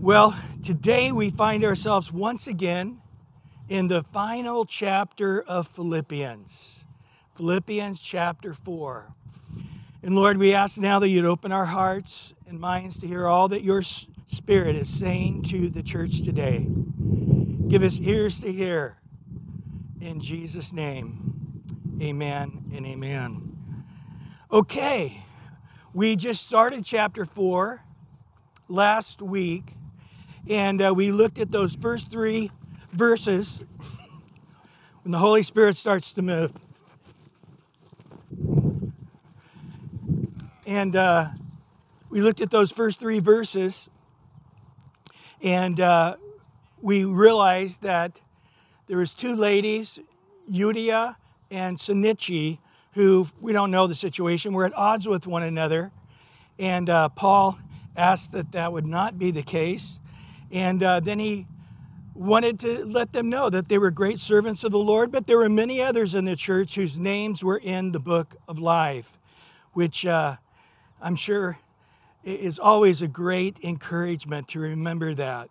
[0.00, 3.00] Well, today we find ourselves once again
[3.68, 6.84] in the final chapter of Philippians,
[7.36, 9.12] Philippians chapter 4.
[10.04, 13.48] And Lord, we ask now that you'd open our hearts and minds to hear all
[13.48, 16.68] that your Spirit is saying to the church today.
[17.66, 18.98] Give us ears to hear.
[20.00, 21.60] In Jesus' name,
[22.00, 23.52] amen and amen.
[24.52, 25.24] Okay,
[25.92, 27.82] we just started chapter 4
[28.68, 29.72] last week,
[30.46, 32.50] and uh, we looked at those first three
[32.90, 33.62] verses
[35.02, 36.52] when the Holy Spirit starts to move.
[40.66, 41.28] And uh,
[42.10, 43.88] we looked at those first three verses,
[45.42, 46.16] and uh,
[46.82, 48.20] we realized that
[48.86, 49.98] there was two ladies,
[50.50, 51.16] Euodia
[51.50, 52.58] and Syntyche,
[52.92, 55.90] who we don't know the situation, were at odds with one another.
[56.58, 57.58] And uh, Paul
[57.96, 59.98] asked that that would not be the case.
[60.50, 61.46] And uh, then he
[62.14, 65.38] wanted to let them know that they were great servants of the Lord, but there
[65.38, 69.12] were many others in the church whose names were in the book of life,
[69.72, 70.36] which uh,
[71.00, 71.58] I'm sure
[72.24, 75.48] is always a great encouragement to remember that,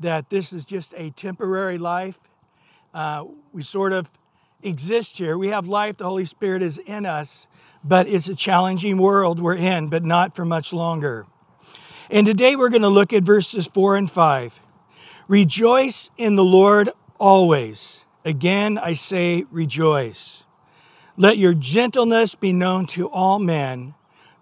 [0.00, 2.18] that this is just a temporary life.
[2.92, 4.10] Uh, we sort of
[4.62, 5.38] exist here.
[5.38, 7.46] We have life, the Holy Spirit is in us,
[7.82, 11.26] but it's a challenging world we're in, but not for much longer.
[12.10, 14.60] And today we're going to look at verses 4 and 5.
[15.26, 18.04] Rejoice in the Lord always.
[18.24, 20.42] Again, I say rejoice.
[21.16, 23.94] Let your gentleness be known to all men.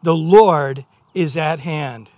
[0.03, 2.11] The Lord is at hand.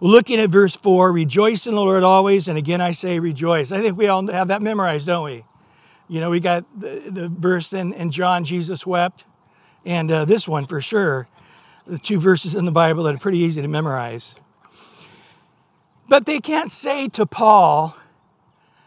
[0.00, 2.48] looking at verse 4, rejoice in the Lord always.
[2.48, 3.72] And again, I say rejoice.
[3.72, 5.44] I think we all have that memorized, don't we?
[6.08, 9.24] You know, we got the, the verse in, in John, Jesus wept.
[9.84, 11.28] And uh, this one for sure,
[11.86, 14.34] the two verses in the Bible that are pretty easy to memorize.
[16.08, 17.96] But they can't say to Paul,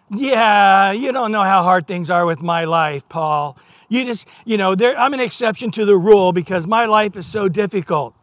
[0.10, 3.58] Yeah, you don't know how hard things are with my life, Paul.
[3.90, 7.50] You just, you know, I'm an exception to the rule because my life is so
[7.50, 8.16] difficult.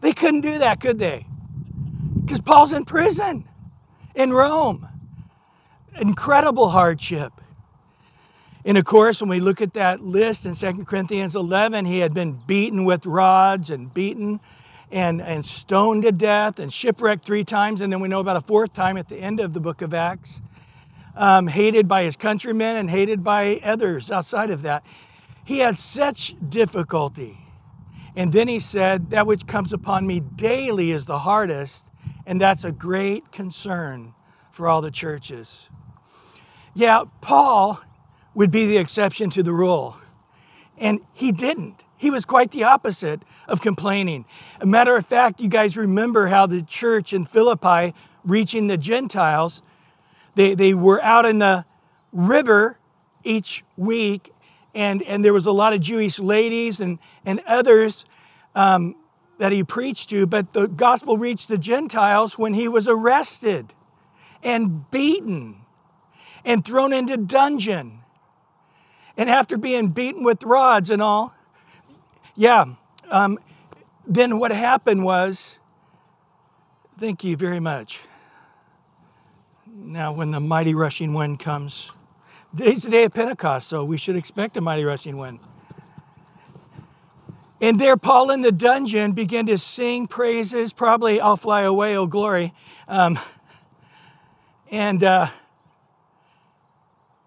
[0.00, 1.26] They couldn't do that, could they?
[2.20, 3.48] Because Paul's in prison
[4.14, 4.88] in Rome.
[5.98, 7.32] Incredible hardship.
[8.64, 12.14] And of course, when we look at that list in 2 Corinthians 11, he had
[12.14, 14.40] been beaten with rods and beaten
[14.92, 17.80] and, and stoned to death and shipwrecked three times.
[17.80, 19.94] And then we know about a fourth time at the end of the book of
[19.94, 20.40] Acts.
[21.14, 24.82] Um, hated by his countrymen and hated by others outside of that.
[25.44, 27.38] He had such difficulty.
[28.16, 31.90] And then he said, That which comes upon me daily is the hardest,
[32.26, 34.14] and that's a great concern
[34.50, 35.68] for all the churches.
[36.74, 37.80] Yeah, Paul
[38.34, 39.96] would be the exception to the rule.
[40.78, 41.84] And he didn't.
[42.02, 44.24] He was quite the opposite of complaining.
[44.60, 49.62] A matter of fact, you guys remember how the church in Philippi, reaching the Gentiles,
[50.34, 51.64] they, they were out in the
[52.12, 52.76] river
[53.22, 54.34] each week,
[54.74, 58.04] and, and there was a lot of Jewish ladies and, and others
[58.56, 58.96] um,
[59.38, 63.72] that he preached to, but the gospel reached the Gentiles when he was arrested
[64.42, 65.54] and beaten
[66.44, 68.00] and thrown into dungeon
[69.16, 71.32] and after being beaten with rods and all,
[72.34, 72.64] yeah,
[73.10, 73.38] um,
[74.06, 75.58] then what happened was,
[76.98, 78.00] thank you very much.
[79.66, 81.92] Now, when the mighty rushing wind comes,
[82.56, 85.40] today's the day of Pentecost, so we should expect a mighty rushing wind.
[87.60, 92.06] And there, Paul in the dungeon began to sing praises, probably I'll fly away, oh
[92.06, 92.52] glory.
[92.88, 93.20] Um,
[94.68, 95.28] and uh,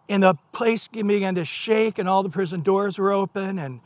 [0.10, 3.58] and the place began to shake, and all the prison doors were open.
[3.58, 3.80] And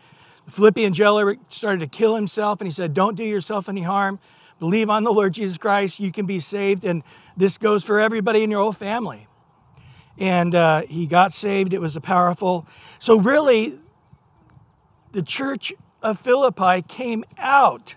[0.49, 4.19] Philippian jailer started to kill himself, and he said, Don't do yourself any harm.
[4.59, 6.83] Believe on the Lord Jesus Christ, you can be saved.
[6.83, 7.03] And
[7.37, 9.27] this goes for everybody in your whole family.
[10.17, 11.73] And uh, he got saved.
[11.73, 12.67] It was a powerful.
[12.99, 13.79] So, really,
[15.13, 15.71] the church
[16.01, 17.95] of Philippi came out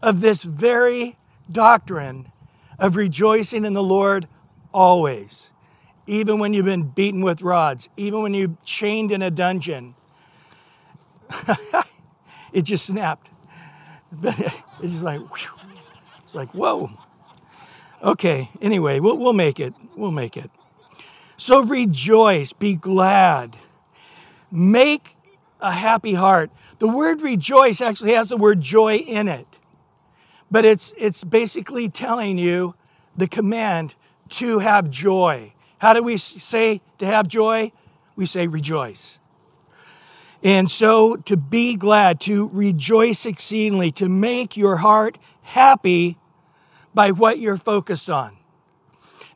[0.00, 1.16] of this very
[1.50, 2.30] doctrine
[2.78, 4.28] of rejoicing in the Lord
[4.72, 5.50] always
[6.06, 9.94] even when you've been beaten with rods, even when you're chained in a dungeon.
[12.52, 13.28] it just snapped.
[14.10, 14.38] But
[14.82, 15.50] it's just like, whew.
[16.24, 16.90] it's like, whoa.
[18.02, 19.74] Okay, anyway, we'll, we'll make it.
[19.96, 20.50] We'll make it.
[21.36, 23.56] So rejoice, be glad,
[24.50, 25.16] make
[25.60, 26.50] a happy heart.
[26.78, 29.46] The word rejoice actually has the word joy in it,
[30.50, 32.74] but it's, it's basically telling you
[33.16, 33.94] the command
[34.30, 35.52] to have joy
[35.82, 37.72] how do we say to have joy?
[38.14, 39.18] We say rejoice.
[40.42, 46.18] And so to be glad, to rejoice exceedingly, to make your heart happy
[46.94, 48.36] by what you're focused on.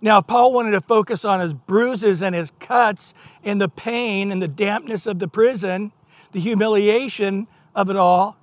[0.00, 4.30] Now, if Paul wanted to focus on his bruises and his cuts and the pain
[4.30, 5.92] and the dampness of the prison,
[6.32, 8.36] the humiliation of it all,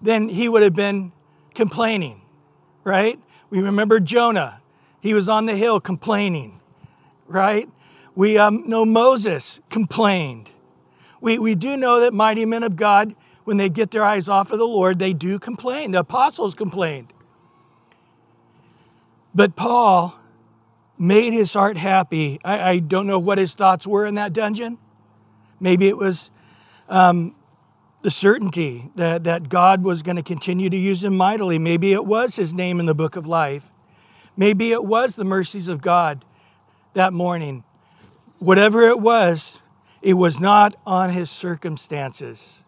[0.00, 1.12] then he would have been
[1.54, 2.20] complaining,
[2.84, 3.18] right?
[3.50, 4.60] We remember Jonah.
[5.00, 6.60] He was on the hill complaining,
[7.26, 7.68] right?
[8.14, 10.50] We um, know Moses complained.
[11.20, 14.52] We, we do know that mighty men of God, when they get their eyes off
[14.52, 15.92] of the Lord, they do complain.
[15.92, 17.12] The apostles complained.
[19.34, 20.18] But Paul
[20.98, 22.40] made his heart happy.
[22.44, 24.78] I, I, don't know what his thoughts were in that dungeon.
[25.60, 26.30] Maybe it was
[26.88, 27.36] um,
[28.02, 31.58] the certainty that, that God was going to continue to use him mightily.
[31.58, 33.70] Maybe it was his name in the book of life.
[34.36, 36.24] Maybe it was the mercies of God
[36.94, 37.64] that morning.
[38.38, 39.58] Whatever it was,
[40.08, 42.62] it was not on his circumstances,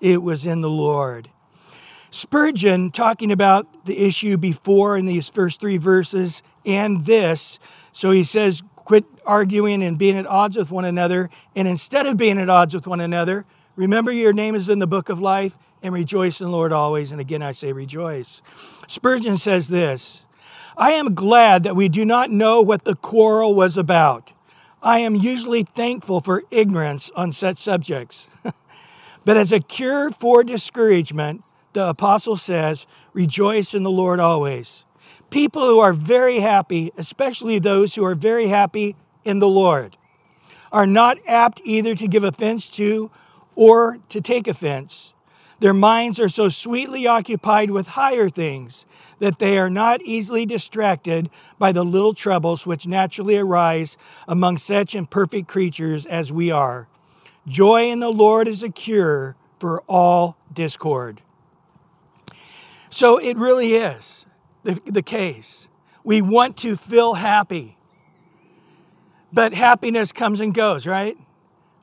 [0.00, 1.28] it was in the Lord.
[2.10, 7.58] Spurgeon, talking about the issue before in these first three verses and this,
[7.92, 11.28] so he says, quit arguing and being at odds with one another.
[11.54, 13.44] And instead of being at odds with one another,
[13.76, 17.12] remember your name is in the book of life and rejoice in the Lord always.
[17.12, 18.40] And again, I say rejoice.
[18.88, 20.22] Spurgeon says this
[20.74, 24.32] I am glad that we do not know what the quarrel was about.
[24.82, 28.26] I am usually thankful for ignorance on such subjects.
[29.24, 34.84] but as a cure for discouragement, the apostle says, Rejoice in the Lord always.
[35.30, 39.96] People who are very happy, especially those who are very happy in the Lord,
[40.72, 43.10] are not apt either to give offense to
[43.54, 45.12] or to take offense.
[45.62, 48.84] Their minds are so sweetly occupied with higher things
[49.20, 54.92] that they are not easily distracted by the little troubles which naturally arise among such
[54.96, 56.88] imperfect creatures as we are.
[57.46, 61.22] Joy in the Lord is a cure for all discord.
[62.90, 64.26] So it really is
[64.64, 65.68] the, the case.
[66.02, 67.76] We want to feel happy,
[69.32, 71.16] but happiness comes and goes, right?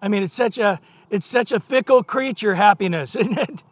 [0.02, 3.64] I mean, it's such a it's such a fickle creature, happiness, isn't it?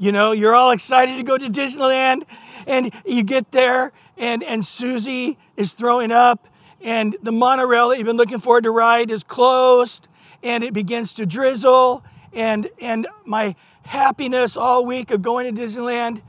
[0.00, 2.22] You know, you're all excited to go to Disneyland,
[2.66, 6.48] and you get there, and, and Susie is throwing up,
[6.80, 10.08] and the monorail that you've been looking forward to ride is closed,
[10.42, 12.02] and it begins to drizzle,
[12.32, 16.22] and, and my happiness all week of going to Disneyland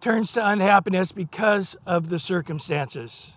[0.00, 3.34] turns to unhappiness because of the circumstances.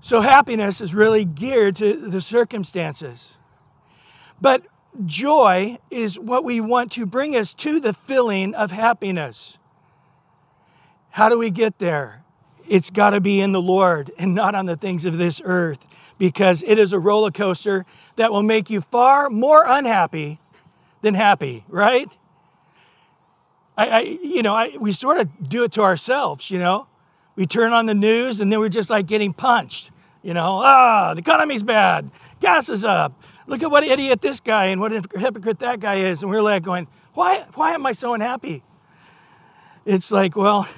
[0.00, 3.34] So, happiness is really geared to the circumstances.
[4.40, 4.62] But
[5.06, 9.58] joy is what we want to bring us to the filling of happiness.
[11.10, 12.22] How do we get there?
[12.68, 15.80] It's got to be in the Lord and not on the things of this earth
[16.18, 17.84] because it is a roller coaster
[18.16, 20.38] that will make you far more unhappy
[21.02, 22.14] than happy, right?
[23.76, 26.86] I, I you know, I, we sort of do it to ourselves, you know.
[27.36, 29.90] We turn on the news and then we're just like getting punched,
[30.22, 30.60] you know.
[30.62, 32.10] Ah, the economy's bad,
[32.40, 35.96] gas is up, look at what idiot this guy and what a hypocrite that guy
[35.96, 36.22] is.
[36.22, 38.62] And we're like going, why, why am I so unhappy?
[39.84, 40.68] It's like, well,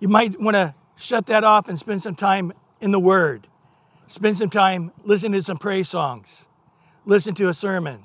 [0.00, 3.48] you might want to shut that off and spend some time in the Word.
[4.06, 6.46] Spend some time listening to some praise songs.
[7.04, 8.02] Listen to a sermon.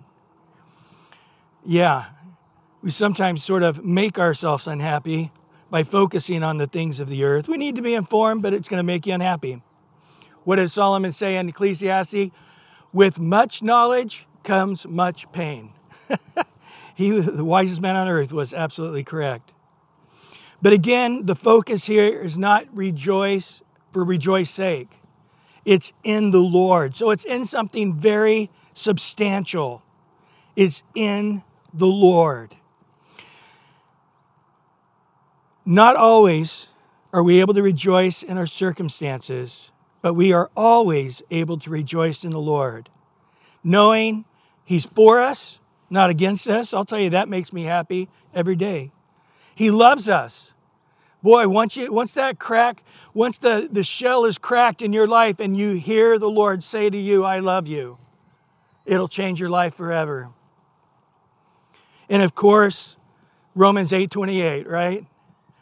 [1.65, 2.07] Yeah,
[2.81, 5.31] we sometimes sort of make ourselves unhappy
[5.69, 7.47] by focusing on the things of the earth.
[7.47, 9.61] We need to be informed, but it's going to make you unhappy.
[10.43, 12.31] What does Solomon say in Ecclesiastes?
[12.93, 15.73] With much knowledge comes much pain.
[16.95, 19.51] he, the wisest man on earth, was absolutely correct.
[20.61, 24.99] But again, the focus here is not rejoice for rejoice sake.
[25.65, 26.95] It's in the Lord.
[26.95, 29.83] So it's in something very substantial.
[30.55, 32.55] It's in the Lord.
[35.65, 36.67] Not always
[37.11, 39.69] are we able to rejoice in our circumstances
[40.01, 42.89] but we are always able to rejoice in the Lord,
[43.63, 44.25] knowing
[44.63, 46.73] He's for us, not against us.
[46.73, 48.91] I'll tell you, that makes me happy every day.
[49.55, 50.53] He loves us.
[51.23, 55.39] Boy, once, you, once that crack, once the, the shell is cracked in your life
[55.39, 57.97] and you hear the Lord say to you, I love you,
[58.85, 60.29] it'll change your life forever.
[62.09, 62.95] And of course,
[63.55, 65.05] Romans 8:28, right?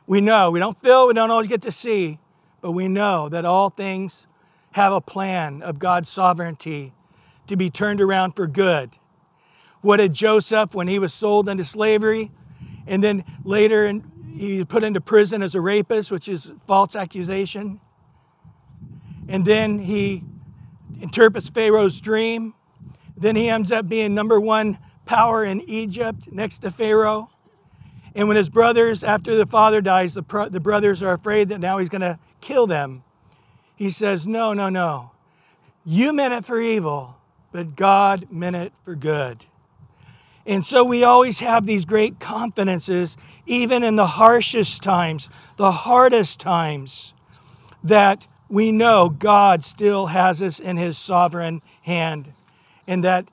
[0.08, 2.20] We know, we don't feel, we don't always get to see,
[2.66, 4.26] but we know that all things
[4.72, 6.96] have a plan of God's sovereignty
[7.46, 8.90] to be turned around for good.
[9.82, 12.32] What did Joseph when he was sold into slavery
[12.88, 14.04] and then later in,
[14.36, 17.80] he was put into prison as a rapist, which is false accusation?
[19.28, 20.24] And then he
[21.00, 22.56] interprets Pharaoh's dream.
[23.16, 27.30] Then he ends up being number one power in Egypt next to Pharaoh.
[28.16, 31.60] And when his brothers, after the father dies, the, pro- the brothers are afraid that
[31.60, 33.04] now he's going to kill them.
[33.76, 35.12] He says, No, no, no.
[35.84, 37.18] You meant it for evil,
[37.52, 39.46] but God meant it for good.
[40.46, 46.40] And so we always have these great confidences, even in the harshest times, the hardest
[46.40, 47.14] times,
[47.84, 52.32] that we know God still has us in his sovereign hand
[52.86, 53.30] and that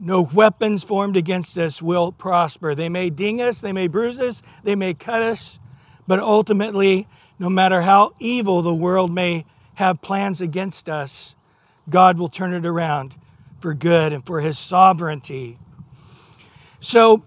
[0.00, 2.74] no weapons formed against us will prosper.
[2.74, 5.60] They may ding us, they may bruise us, they may cut us,
[6.06, 7.06] but ultimately,
[7.38, 11.34] no matter how evil the world may have plans against us,
[11.88, 13.14] God will turn it around
[13.60, 15.58] for good and for his sovereignty.
[16.80, 17.22] So,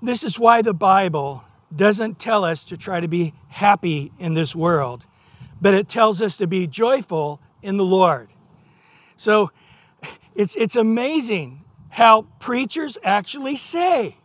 [0.00, 4.54] this is why the Bible doesn't tell us to try to be happy in this
[4.54, 5.04] world,
[5.60, 8.28] but it tells us to be joyful in the Lord.
[9.16, 9.50] So
[10.34, 14.17] it's, it's amazing how preachers actually say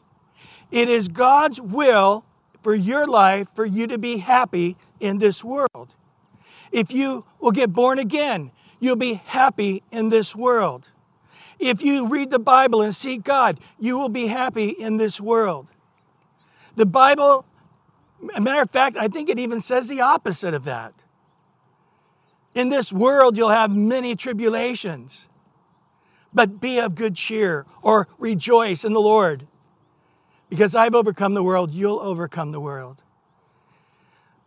[0.73, 2.25] it is God's will
[2.63, 5.93] for your life for you to be happy in this world.
[6.71, 8.49] If you will get born again,
[8.79, 10.89] you'll be happy in this world.
[11.59, 15.67] If you read the Bible and seek God, you will be happy in this world.
[16.75, 17.45] The Bible,
[18.33, 20.95] a matter of fact, I think it even says the opposite of that.
[22.55, 25.29] In this world, you'll have many tribulations,
[26.33, 29.45] but be of good cheer or rejoice in the Lord.
[30.49, 33.01] Because I've overcome the world, you'll overcome the world.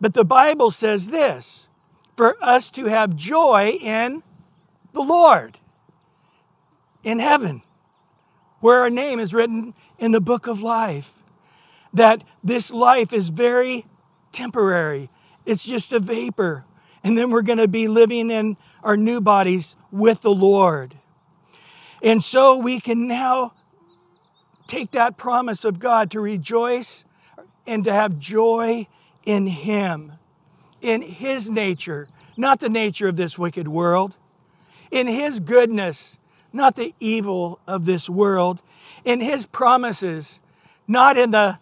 [0.01, 1.69] But the Bible says this
[2.17, 4.23] for us to have joy in
[4.93, 5.59] the Lord,
[7.03, 7.63] in heaven,
[8.61, 11.13] where our name is written in the book of life.
[11.93, 13.87] That this life is very
[14.33, 15.09] temporary,
[15.47, 16.67] it's just a vapor
[17.07, 20.97] and then we're going to be living in our new bodies with the Lord.
[22.03, 23.53] And so we can now
[24.67, 27.05] take that promise of God to rejoice
[27.67, 28.87] and to have joy
[29.25, 30.13] in Him,
[30.81, 34.15] in His nature, not the nature of this wicked world,
[34.91, 36.17] in His goodness,
[36.53, 38.63] not the evil of this world,
[39.05, 40.41] in His promises,
[40.87, 41.59] not in the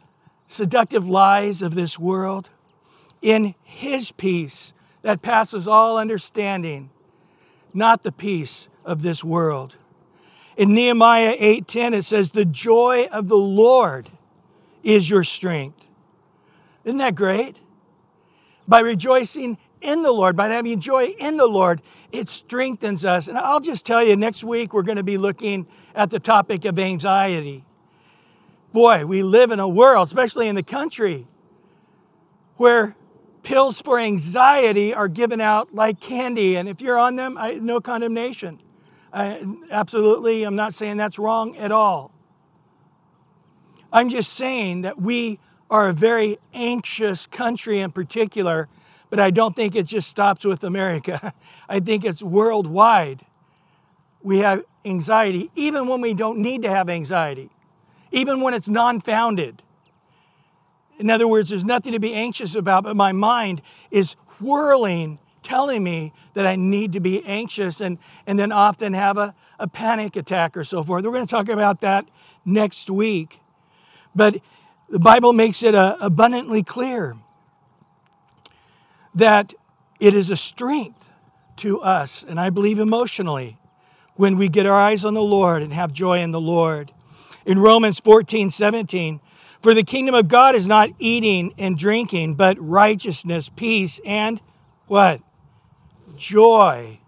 [0.46, 2.48] seductive lies of this world,
[3.22, 6.90] in His peace, that passes all understanding,
[7.72, 9.74] not the peace of this world.
[10.56, 14.10] In Nehemiah 8:10 it says the joy of the Lord
[14.82, 15.86] is your strength.
[16.84, 17.60] Isn't that great?
[18.68, 21.82] By rejoicing in the Lord, by having joy in the Lord,
[22.12, 23.28] it strengthens us.
[23.28, 26.64] And I'll just tell you next week we're going to be looking at the topic
[26.64, 27.64] of anxiety.
[28.72, 31.26] Boy, we live in a world, especially in the country,
[32.56, 32.96] where
[33.42, 36.56] pills for anxiety are given out like candy.
[36.56, 38.60] And if you're on them, I, no condemnation.
[39.14, 42.10] I, absolutely, I'm not saying that's wrong at all.
[43.92, 45.38] I'm just saying that we
[45.70, 48.68] are a very anxious country in particular,
[49.10, 51.32] but I don't think it just stops with America.
[51.68, 53.24] I think it's worldwide.
[54.20, 57.50] We have anxiety, even when we don't need to have anxiety,
[58.10, 59.62] even when it's non founded.
[60.98, 65.84] In other words, there's nothing to be anxious about, but my mind is whirling, telling
[65.84, 70.16] me that I need to be anxious and, and then often have a, a panic
[70.16, 71.04] attack or so forth.
[71.04, 72.06] We're going to talk about that
[72.44, 73.40] next week.
[74.14, 74.40] But
[74.88, 77.16] the Bible makes it uh, abundantly clear
[79.14, 79.54] that
[80.00, 81.08] it is a strength
[81.58, 83.58] to us, and I believe emotionally,
[84.16, 86.92] when we get our eyes on the Lord and have joy in the Lord.
[87.46, 89.20] In Romans 14 17,
[89.62, 94.40] for the kingdom of God is not eating and drinking, but righteousness, peace, and
[94.86, 95.20] what?
[96.16, 96.98] Joy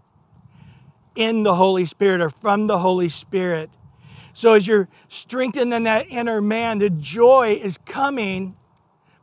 [1.15, 3.71] in the Holy Spirit or from the Holy Spirit.
[4.35, 8.57] So as you're strengthening in that inner man, the joy is coming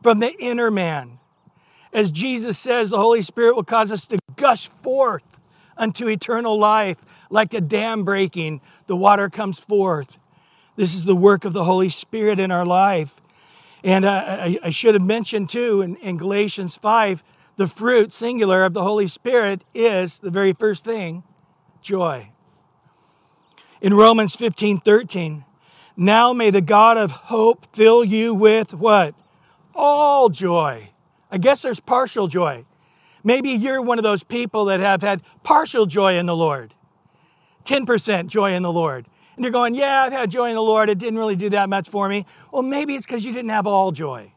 [0.02, 1.20] from the inner man.
[1.94, 5.24] As Jesus says, the Holy Spirit will cause us to gush forth
[5.78, 6.98] unto eternal life
[7.30, 10.18] like a dam breaking, the water comes forth.
[10.76, 13.20] This is the work of the Holy Spirit in our life.
[13.84, 17.22] And I, I, should have mentioned too in, in Galatians 5,
[17.56, 21.24] the fruit, singular, of the Holy Spirit is the very first thing
[21.82, 22.30] joy.
[23.82, 25.46] In Romans 15 13,
[25.96, 29.14] now may the God of hope fill you with what?
[29.76, 30.90] All joy.
[31.30, 32.66] I guess there's partial joy.
[33.24, 36.74] Maybe you're one of those people that have had partial joy in the Lord,
[37.66, 39.08] 10% joy in the Lord.
[39.36, 40.90] And you're going, Yeah, I've had joy in the Lord.
[40.90, 42.26] It didn't really do that much for me.
[42.52, 44.32] Well, maybe it's because you didn't have all joy.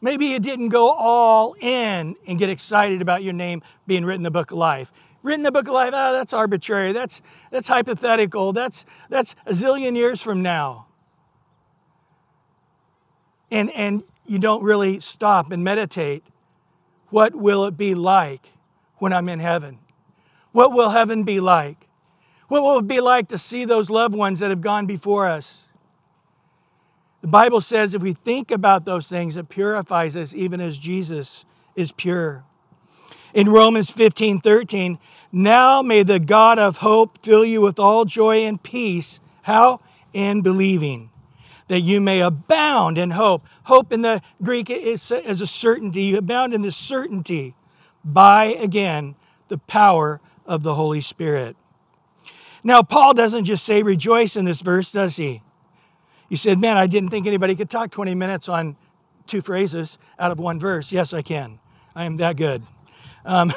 [0.00, 4.24] Maybe you didn't go all in and get excited about your name being written in
[4.24, 4.92] the book of life.
[5.22, 6.92] written in the book of life, oh, that's arbitrary.
[6.92, 8.52] That's, that's hypothetical.
[8.52, 10.86] That's, that's a zillion years from now.
[13.50, 16.24] And, and you don't really stop and meditate.
[17.08, 18.52] What will it be like
[18.98, 19.78] when I'm in heaven?
[20.52, 21.88] What will heaven be like?
[22.48, 25.67] What will it be like to see those loved ones that have gone before us?
[27.20, 31.44] The Bible says if we think about those things, it purifies us even as Jesus
[31.74, 32.44] is pure.
[33.34, 34.98] In Romans 15 13,
[35.30, 39.20] now may the God of hope fill you with all joy and peace.
[39.42, 39.80] How?
[40.12, 41.10] In believing,
[41.68, 43.46] that you may abound in hope.
[43.64, 46.04] Hope in the Greek is, is a certainty.
[46.04, 47.54] You abound in the certainty
[48.04, 49.16] by, again,
[49.48, 51.56] the power of the Holy Spirit.
[52.64, 55.42] Now, Paul doesn't just say rejoice in this verse, does he?
[56.28, 58.76] You said, man, I didn't think anybody could talk 20 minutes on
[59.26, 60.92] two phrases out of one verse.
[60.92, 61.58] Yes, I can.
[61.94, 62.62] I am that good.
[63.24, 63.52] Um,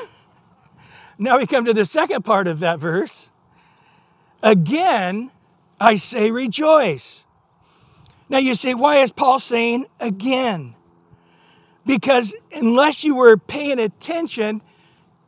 [1.18, 3.30] now we come to the second part of that verse.
[4.42, 5.32] Again,
[5.80, 7.24] I say rejoice.
[8.30, 10.76] Now you say, why is Paul saying again?
[11.86, 14.62] Because unless you were paying attention,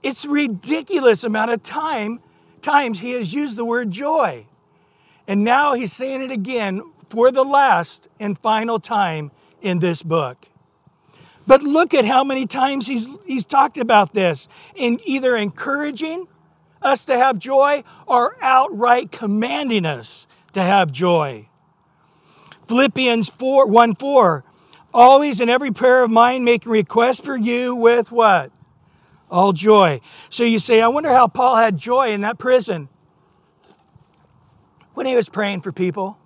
[0.02, 2.22] it's ridiculous amount of time
[2.62, 4.46] times he has used the word joy.
[5.28, 6.82] And now he's saying it again
[7.14, 9.30] for the last and final time
[9.62, 10.48] in this book.
[11.46, 16.28] But look at how many times he's, he's talked about this in either encouraging
[16.82, 21.48] us to have joy or outright commanding us to have joy.
[22.68, 24.44] Philippians 4 1 4.
[24.92, 28.52] Always in every prayer of mine making request for you with what?
[29.30, 30.02] All joy.
[30.32, 32.90] So you say, I wonder how Paul had joy in that prison
[34.96, 36.18] when he was praying for people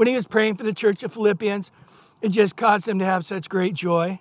[0.00, 1.70] when he was praying for the church of Philippians,
[2.22, 4.18] it just caused him to have such great joy.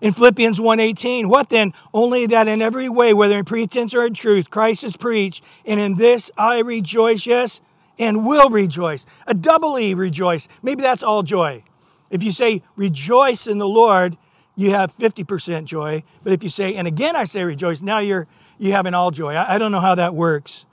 [0.00, 1.74] In Philippians 1:18, what then?
[1.92, 5.78] Only that in every way, whether in pretense or in truth, Christ is preached, and
[5.78, 7.60] in this I rejoice, yes,
[7.98, 9.04] and will rejoice.
[9.26, 10.48] A double E rejoice.
[10.62, 11.62] Maybe that's all joy.
[12.08, 14.16] If you say rejoice in the Lord,
[14.54, 16.04] you have 50% joy.
[16.24, 19.10] But if you say, and again I say rejoice, now you're you have an all
[19.10, 19.34] joy.
[19.34, 20.64] I, I don't know how that works.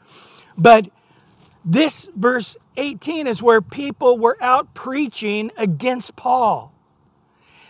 [0.57, 0.89] But
[1.65, 6.73] this verse 18 is where people were out preaching against Paul.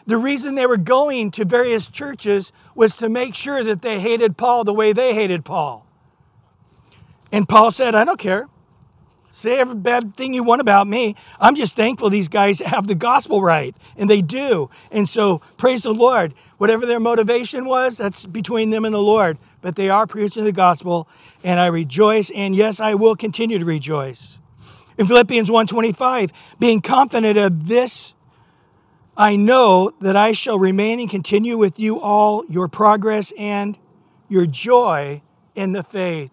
[0.06, 4.38] The reason they were going to various churches was to make sure that they hated
[4.38, 5.86] Paul the way they hated Paul.
[7.32, 8.48] And Paul said, I don't care.
[9.32, 11.16] Say every bad thing you want about me.
[11.39, 14.70] I'm just thankful these guys have the gospel right, and they do.
[14.92, 16.36] And so, praise the Lord.
[16.60, 19.39] Whatever their motivation was, that's between them and the Lord.
[19.62, 21.08] But they are preaching the gospel,
[21.44, 24.38] and I rejoice, and yes, I will continue to rejoice.
[25.04, 28.13] In Philippians 1:25, being confident of this,
[29.18, 33.78] I know that I shall remain and continue with you all your progress and
[34.30, 35.22] your joy
[35.56, 36.32] in the faith.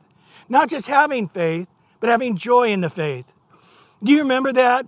[0.49, 1.67] Not just having faith,
[1.99, 3.33] but having joy in the faith.
[4.05, 4.87] Do you remember that?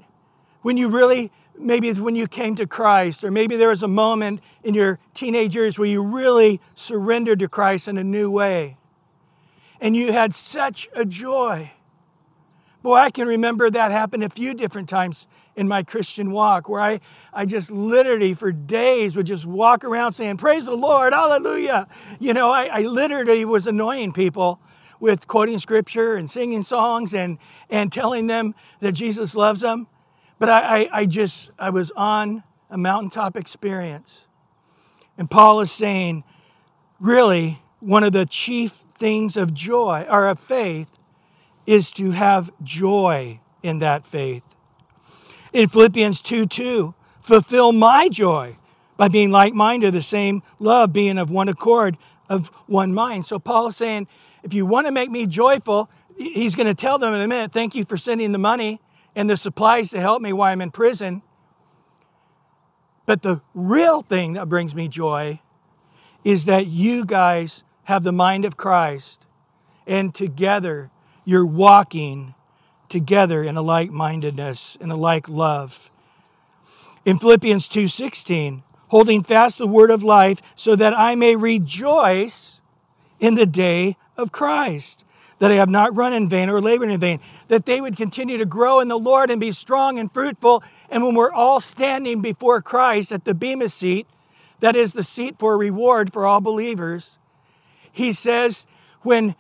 [0.61, 4.43] When you really, maybe when you came to Christ, or maybe there was a moment
[4.63, 8.77] in your teenage years where you really surrendered to Christ in a new way.
[9.81, 11.73] And you had such a joy.
[12.83, 16.81] Boy, I can remember that happened a few different times in my Christian walk where
[16.81, 17.01] I,
[17.33, 21.87] I just literally for days would just walk around saying, Praise the Lord, hallelujah.
[22.19, 24.61] You know, I, I literally was annoying people
[24.99, 27.39] with quoting scripture and singing songs and,
[27.71, 29.87] and telling them that Jesus loves them.
[30.39, 34.27] But I, I, I just, I was on a mountaintop experience.
[35.17, 36.25] And Paul is saying,
[36.99, 40.89] really, one of the chief things of joy or of faith
[41.67, 44.45] is to have joy in that faith.
[45.53, 48.57] In Philippians 2 2, fulfill my joy
[48.97, 51.97] by being like minded, the same love, being of one accord,
[52.29, 53.27] of one mind.
[53.27, 54.09] So Paul is saying,
[54.43, 57.53] if you want to make me joyful, he's going to tell them in a minute,
[57.53, 58.81] thank you for sending the money
[59.15, 61.23] and the supplies to help me while I'm in prison.
[63.07, 65.41] But the real thing that brings me joy
[66.25, 69.27] is that you guys have the mind of Christ
[69.87, 70.92] and together
[71.25, 72.35] you're walking
[72.89, 75.91] together in a like-mindedness in a like love.
[77.05, 82.61] In Philippians 2:16, holding fast the word of life so that I may rejoice
[83.19, 85.05] in the day of Christ,
[85.39, 88.37] that I have not run in vain or labored in vain, that they would continue
[88.37, 90.63] to grow in the Lord and be strong and fruitful.
[90.91, 94.07] And when we're all standing before Christ at the Bema seat,
[94.61, 97.19] that is the seat for reward for all believers,
[97.91, 98.67] he says,
[99.01, 99.35] when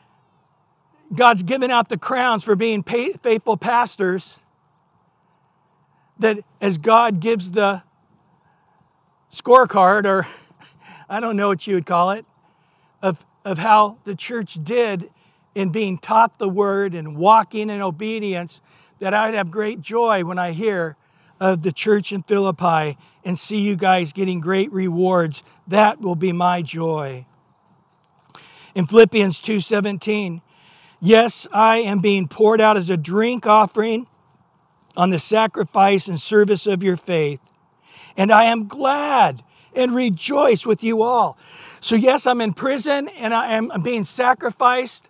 [1.14, 4.38] God's given out the crowns for being faithful pastors.
[6.18, 7.82] That as God gives the
[9.32, 10.26] scorecard, or
[11.08, 12.24] I don't know what you would call it,
[13.02, 15.10] of of how the church did
[15.54, 18.60] in being taught the word and walking in obedience
[19.00, 20.96] that I'd have great joy when I hear
[21.40, 25.42] of the church in Philippi and see you guys getting great rewards.
[25.66, 27.26] That will be my joy.
[28.74, 30.40] In Philippians 2:17,
[31.02, 34.06] yes, I am being poured out as a drink offering
[34.96, 37.40] on the sacrifice and service of your faith.
[38.16, 39.42] And I am glad
[39.74, 41.36] and rejoice with you all.
[41.80, 45.08] So, yes, I'm in prison and I am being sacrificed.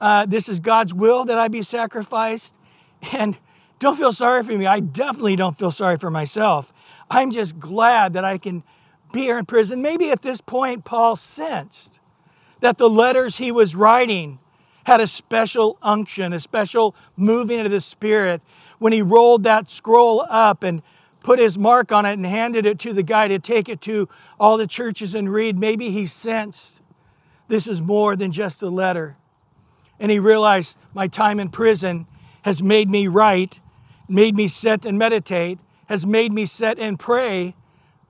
[0.00, 2.54] Uh, this is God's will that I be sacrificed.
[3.12, 3.36] And
[3.78, 4.66] don't feel sorry for me.
[4.66, 6.72] I definitely don't feel sorry for myself.
[7.10, 8.62] I'm just glad that I can
[9.12, 9.82] be here in prison.
[9.82, 11.98] Maybe at this point, Paul sensed
[12.60, 14.38] that the letters he was writing
[14.84, 18.42] had a special unction, a special moving of the Spirit.
[18.78, 20.82] When he rolled that scroll up and
[21.20, 24.08] put his mark on it and handed it to the guy to take it to
[24.40, 26.82] all the churches and read, maybe he sensed
[27.48, 29.16] this is more than just a letter.
[30.00, 32.06] And he realized my time in prison
[32.42, 33.60] has made me write,
[34.08, 37.54] made me sit and meditate, has made me sit and pray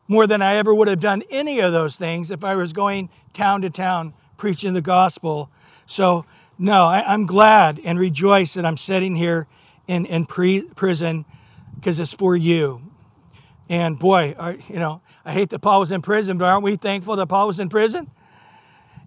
[0.09, 3.11] more than I ever would have done any of those things if I was going
[3.35, 5.51] town to town preaching the gospel.
[5.87, 6.25] So,
[6.59, 9.47] no, I, am glad and rejoice that I'm sitting here
[9.87, 11.25] in, in pre- prison
[11.75, 12.83] because it's for you.
[13.69, 16.77] And boy, I, you know, I hate that Paul was in prison, but aren't we
[16.77, 18.11] thankful that Paul was in prison?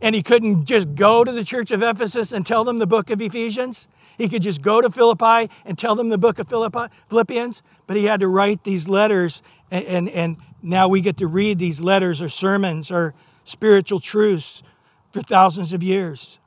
[0.01, 3.09] And he couldn't just go to the church of Ephesus and tell them the book
[3.09, 3.87] of Ephesians.
[4.17, 7.95] He could just go to Philippi and tell them the book of Philippi, Philippians, but
[7.95, 11.79] he had to write these letters, and, and, and now we get to read these
[11.79, 14.63] letters or sermons or spiritual truths
[15.11, 16.39] for thousands of years.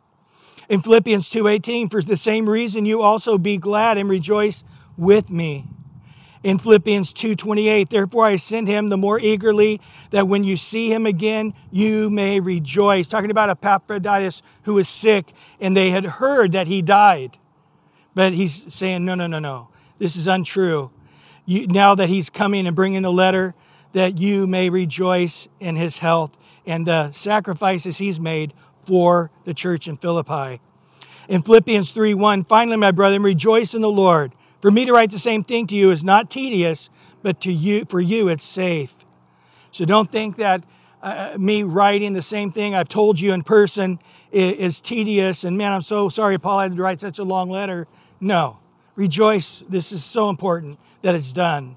[0.69, 4.65] In Philippians 2:18, for the same reason you also be glad and rejoice
[4.97, 5.65] with me.
[6.43, 11.07] In Philippians 2:28 therefore I send him the more eagerly that when you see him
[11.07, 13.09] again you may rejoice.
[13.09, 17.39] Talking about Epaphroditus who was sick and they had heard that he died.
[18.15, 19.69] But he's saying no no no no.
[19.99, 20.91] This is untrue.
[21.47, 23.55] You, now that he's coming and bringing the letter
[23.95, 28.53] that you may rejoice in his health and the sacrifices he's made
[28.89, 30.61] for the church in Philippi
[31.29, 35.19] in Philippians 3:1 finally my brethren rejoice in the Lord for me to write the
[35.19, 36.91] same thing to you is not tedious,
[37.23, 38.93] but to you, for you, it's safe.
[39.71, 40.65] So don't think that
[41.01, 44.01] uh, me writing the same thing I've told you in person
[44.33, 45.45] is, is, tedious.
[45.45, 47.87] And man, I'm so sorry Paul had to write such a long letter.
[48.21, 48.59] No,
[48.97, 49.63] rejoice.
[49.69, 51.77] This is so important that it's done.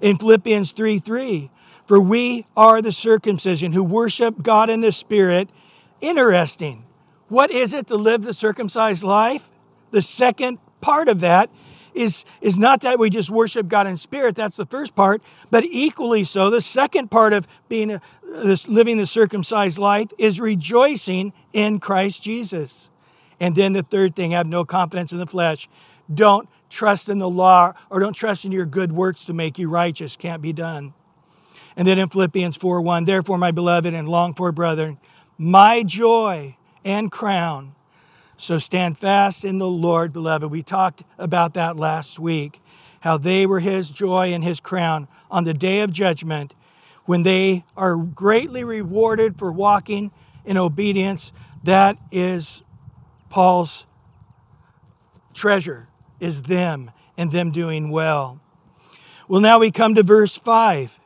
[0.00, 1.50] In Philippians 3 3,
[1.86, 5.50] for we are the circumcision who worship God in the Spirit.
[6.00, 6.84] Interesting.
[7.28, 9.50] What is it to live the circumcised life?
[9.90, 11.50] The second part of that
[11.94, 15.64] is, is not that we just worship God in spirit, that's the first part, but
[15.64, 21.32] equally so, the second part of being a, this, living the circumcised life is rejoicing
[21.52, 22.90] in Christ Jesus.
[23.40, 25.68] And then the third thing, have no confidence in the flesh.
[26.12, 29.68] Don't trust in the law or don't trust in your good works to make you
[29.68, 30.16] righteous.
[30.16, 30.94] Can't be done.
[31.76, 34.98] And then in Philippians 4 1, therefore, my beloved and longed for brethren,
[35.38, 37.74] my joy and crown
[38.36, 40.50] so stand fast in the Lord, beloved.
[40.50, 42.60] We talked about that last week,
[43.00, 46.54] how they were his joy and his crown on the day of judgment
[47.06, 50.10] when they are greatly rewarded for walking
[50.44, 51.32] in obedience.
[51.64, 52.62] That is
[53.30, 53.86] Paul's
[55.32, 55.88] treasure,
[56.20, 58.40] is them and them doing well.
[59.28, 60.98] Well, now we come to verse 5.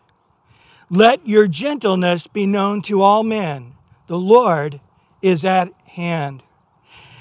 [0.91, 3.75] Let your gentleness be known to all men.
[4.11, 4.81] The Lord
[5.23, 6.43] is at hand.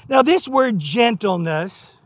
[0.07, 1.99] Now, this word gentleness,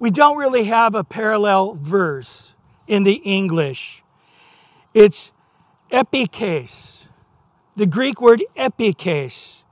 [0.00, 2.54] we don't really have a parallel verse
[2.88, 4.02] in the English.
[4.92, 5.30] It's
[5.92, 7.06] epikes,
[7.76, 9.62] the Greek word epikes.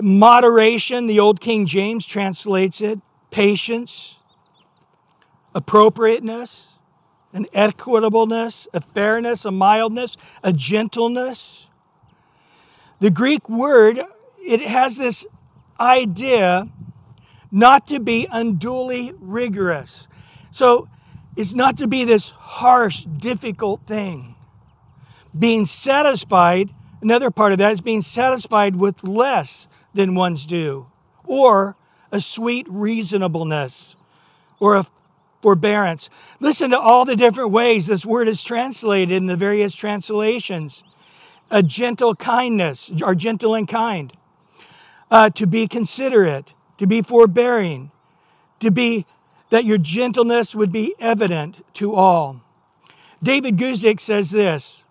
[0.00, 3.00] Moderation, the Old King James translates it,
[3.32, 4.18] patience,
[5.56, 6.74] appropriateness,
[7.32, 11.66] an equitableness, a fairness, a mildness, a gentleness.
[13.00, 14.00] The Greek word,
[14.44, 15.24] it has this
[15.78, 16.68] idea
[17.50, 20.06] not to be unduly rigorous.
[20.50, 20.88] So
[21.36, 24.34] it's not to be this harsh, difficult thing.
[25.36, 30.86] Being satisfied, another part of that is being satisfied with less than one's due,
[31.24, 31.76] or
[32.12, 33.96] a sweet reasonableness,
[34.58, 34.86] or a
[35.40, 36.10] forbearance.
[36.38, 40.82] Listen to all the different ways this word is translated in the various translations.
[41.50, 44.12] A gentle kindness, or gentle and kind
[45.10, 47.90] uh, to be considerate, to be forbearing,
[48.60, 49.06] to be
[49.50, 52.40] that your gentleness would be evident to all.
[53.22, 54.84] David Guzik says this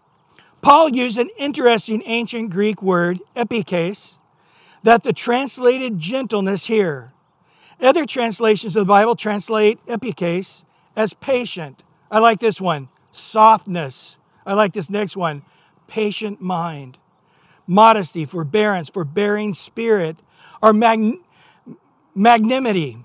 [0.61, 4.15] Paul used an interesting ancient Greek word, epikes,
[4.83, 7.13] that the translated gentleness here,
[7.81, 10.63] other translations of the Bible translate epikes
[10.95, 11.83] as patient.
[12.11, 14.17] I like this one, softness.
[14.45, 15.43] I like this next one,
[15.89, 16.97] patient mind.
[17.67, 20.17] Modesty, forbearance, forbearing spirit,
[20.61, 21.21] or magn-
[22.15, 23.03] magnanimity.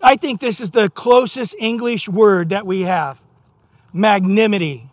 [0.00, 3.22] I think this is the closest English word that we have
[3.92, 4.90] magnanimity.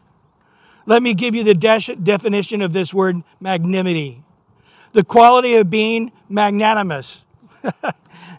[0.85, 4.23] Let me give you the de- definition of this word magnanimity
[4.93, 7.23] the quality of being magnanimous.
[7.63, 7.93] I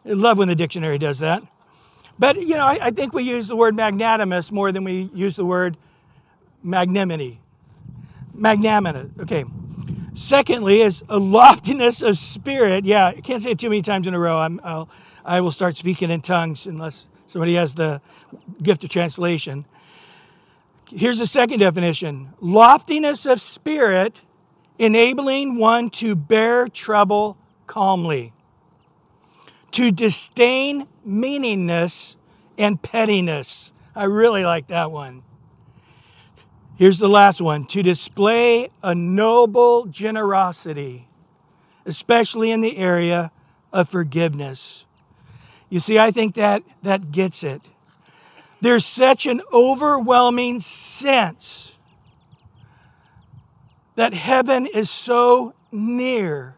[0.05, 1.43] love when the dictionary does that.
[2.19, 5.35] But, you know, I, I, think we use the word magnanimous more than we use
[5.35, 5.77] the word
[6.63, 7.41] magnanimity.
[8.35, 9.45] Magnanimous, okay.
[10.15, 12.85] Secondly, is a loftiness of spirit.
[12.85, 14.39] Yeah, I can't say it too many times in a row.
[14.39, 14.89] I'm, I'll,
[15.25, 18.01] I will start speaking in tongues unless somebody has the
[18.63, 19.65] gift of translation.
[20.89, 24.21] Here's the second definition loftiness of spirit,
[24.79, 28.33] enabling one to bear trouble calmly,
[29.73, 32.17] to disdain meaningness
[32.59, 33.73] and pettiness.
[33.97, 35.23] I really like that one.
[36.77, 41.07] Here's the last one to display a noble generosity,
[41.87, 43.31] especially in the area
[43.73, 44.85] of forgiveness.
[45.69, 47.63] You see, I think that that gets it.
[48.61, 51.73] There's such an overwhelming sense
[53.95, 56.57] that heaven is so near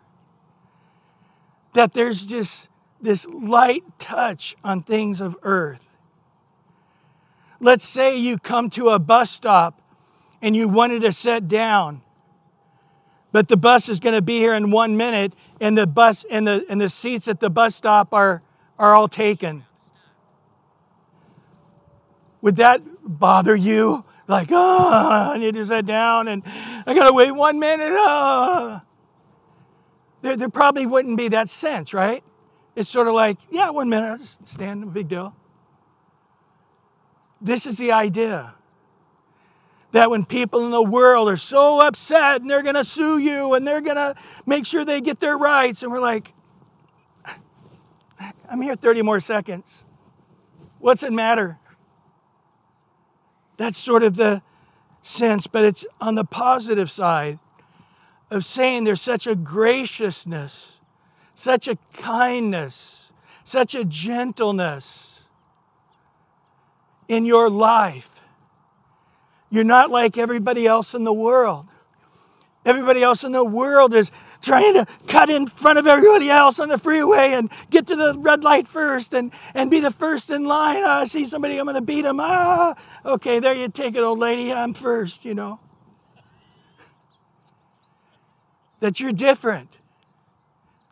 [1.74, 2.70] that there's just
[3.02, 5.86] this light touch on things of earth.
[7.60, 9.82] Let's say you come to a bus stop
[10.42, 12.02] and you wanted to sit down,
[13.32, 16.46] but the bus is going to be here in one minute, and the bus and
[16.46, 18.42] the and the seats at the bus stop are
[18.78, 19.64] are all taken.
[22.42, 24.04] Would that bother you?
[24.28, 27.92] Like, oh, I need to sit down and I gotta wait one minute.
[27.92, 28.80] Oh.
[30.22, 32.24] There, there probably wouldn't be that sense, right?
[32.74, 35.34] It's sort of like, yeah, one minute, I'll just stand, no big deal.
[37.40, 38.54] This is the idea
[39.92, 43.54] that when people in the world are so upset and they're going to sue you
[43.54, 46.32] and they're going to make sure they get their rights, and we're like,
[48.48, 49.84] I'm here 30 more seconds.
[50.78, 51.58] What's it matter?
[53.56, 54.42] That's sort of the
[55.02, 57.38] sense, but it's on the positive side
[58.30, 60.80] of saying there's such a graciousness,
[61.34, 63.10] such a kindness,
[63.44, 65.20] such a gentleness
[67.08, 68.10] in your life.
[69.50, 71.66] You're not like everybody else in the world.
[72.64, 74.10] Everybody else in the world is
[74.42, 78.18] trying to cut in front of everybody else on the freeway and get to the
[78.18, 80.82] red light first and, and be the first in line.
[80.84, 82.18] Ah, I see somebody, I'm going to beat him.
[82.18, 84.52] Ah, okay, there you take it, old lady.
[84.52, 85.60] I'm first, you know.
[88.80, 89.78] That you're different,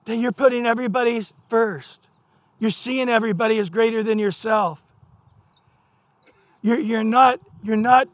[0.04, 2.08] that you're putting everybody's first.
[2.60, 4.80] You're seeing everybody as greater than yourself.
[6.62, 8.08] You're, you're, not, you're not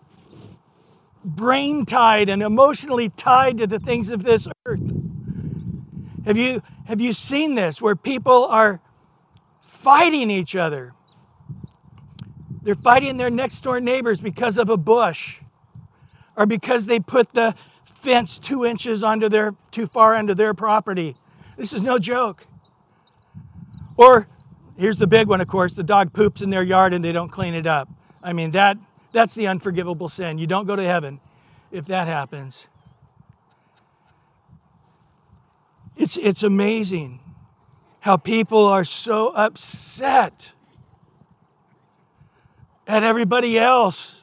[1.24, 4.80] brain tied and emotionally tied to the things of this earth.
[6.24, 8.80] Have you, have you seen this where people are
[9.62, 10.92] fighting each other?
[12.62, 15.40] They're fighting their next door neighbors because of a bush
[16.36, 17.54] or because they put the
[17.94, 21.16] fence two inches onto their, too far onto their property.
[21.56, 22.46] This is no joke.
[23.96, 24.26] Or
[24.76, 27.28] here's the big one, of course the dog poops in their yard and they don't
[27.28, 27.88] clean it up.
[28.22, 28.76] I mean, that,
[29.12, 30.38] that's the unforgivable sin.
[30.38, 31.20] You don't go to heaven
[31.70, 32.66] if that happens.
[35.96, 37.20] It's, it's amazing
[38.00, 40.52] how people are so upset
[42.86, 44.22] at everybody else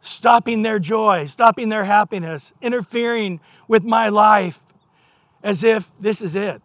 [0.00, 4.60] stopping their joy, stopping their happiness, interfering with my life
[5.42, 6.60] as if this is it.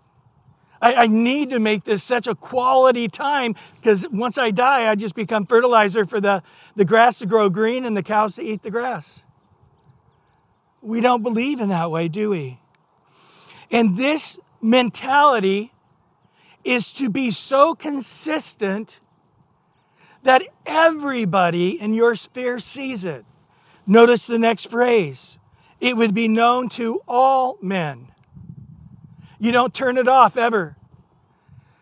[0.82, 4.96] I, I, need to make this such a quality time because once I die, I
[4.96, 6.44] just become fertilizer for the,
[6.76, 9.24] the grass to grow green and the cows to eat the grass.
[10.82, 12.60] We don't believe in that way, do we?
[13.72, 15.74] And this mentality
[16.64, 19.00] is to be so consistent
[20.24, 23.26] that everybody in your sphere sees it.
[23.86, 25.38] Notice the next phrase
[25.80, 28.10] it would be known to all men.
[29.40, 30.76] You don't turn it off ever.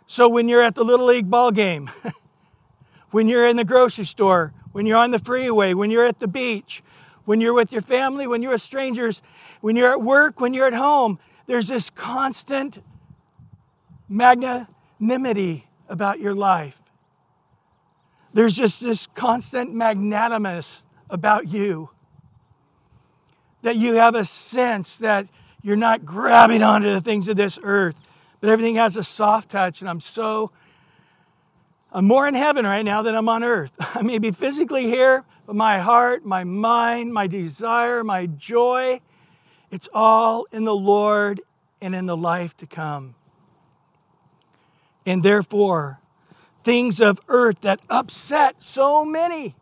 [0.08, 1.90] So when you're at the Little League ball game,
[3.12, 6.28] when you're in the grocery store, when you're on the freeway, when you're at the
[6.28, 6.84] beach,
[7.26, 9.22] when you're with your family, when you're with strangers,
[9.62, 12.84] when you're at work, when you're at home, there's this constant
[14.10, 16.78] magnanimity about your life.
[18.34, 21.90] There's just this constant magnanimous about you.
[23.62, 25.28] That you have a sense that
[25.66, 27.96] You're not grabbing onto the things of this earth,
[28.40, 29.82] but everything has a soft touch.
[29.82, 30.52] And I'm so,
[31.92, 33.72] I'm more in heaven right now than I'm on earth.
[33.80, 39.02] I may be physically here, but my heart, my mind, my desire, my joy,
[39.72, 41.42] it's all in the Lord
[41.82, 43.16] and in the life to come.
[45.04, 46.00] And therefore,
[46.64, 49.56] things of earth that upset so many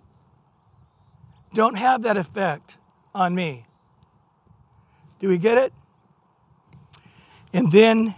[1.54, 2.76] don't have that effect
[3.16, 3.66] on me.
[5.20, 5.72] Do we get it?
[7.54, 8.16] And then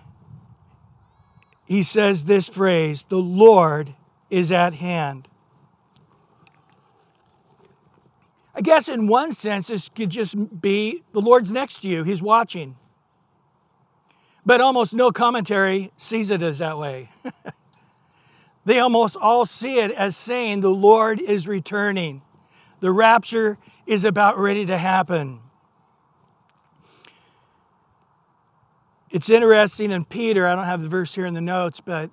[1.65, 3.93] he says this phrase the Lord
[4.29, 5.27] is at hand.
[8.55, 12.21] I guess in one sense, this could just be the Lord's next to you, He's
[12.21, 12.77] watching.
[14.45, 17.09] But almost no commentary sees it as that way.
[18.65, 22.21] they almost all see it as saying the Lord is returning.
[22.79, 25.39] The rapture is about ready to happen.
[29.15, 32.09] It's interesting in Peter, I don't have the verse here in the notes, but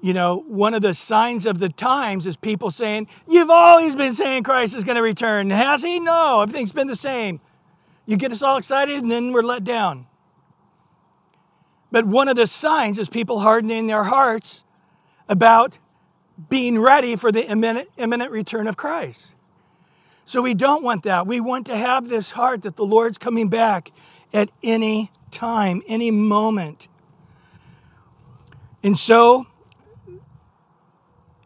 [0.00, 4.14] you know, one of the signs of the times is people saying, You've always been
[4.14, 5.50] saying Christ is going to return.
[5.50, 6.00] Has he?
[6.00, 7.38] No, everything's been the same.
[8.06, 10.06] You get us all excited and then we're let down.
[11.90, 14.62] But one of the signs is people hardening their hearts
[15.28, 15.76] about
[16.48, 19.34] being ready for the imminent, imminent return of Christ.
[20.24, 21.26] So we don't want that.
[21.26, 23.92] We want to have this heart that the Lord's coming back
[24.32, 26.86] at any time, any moment.
[28.84, 29.46] And so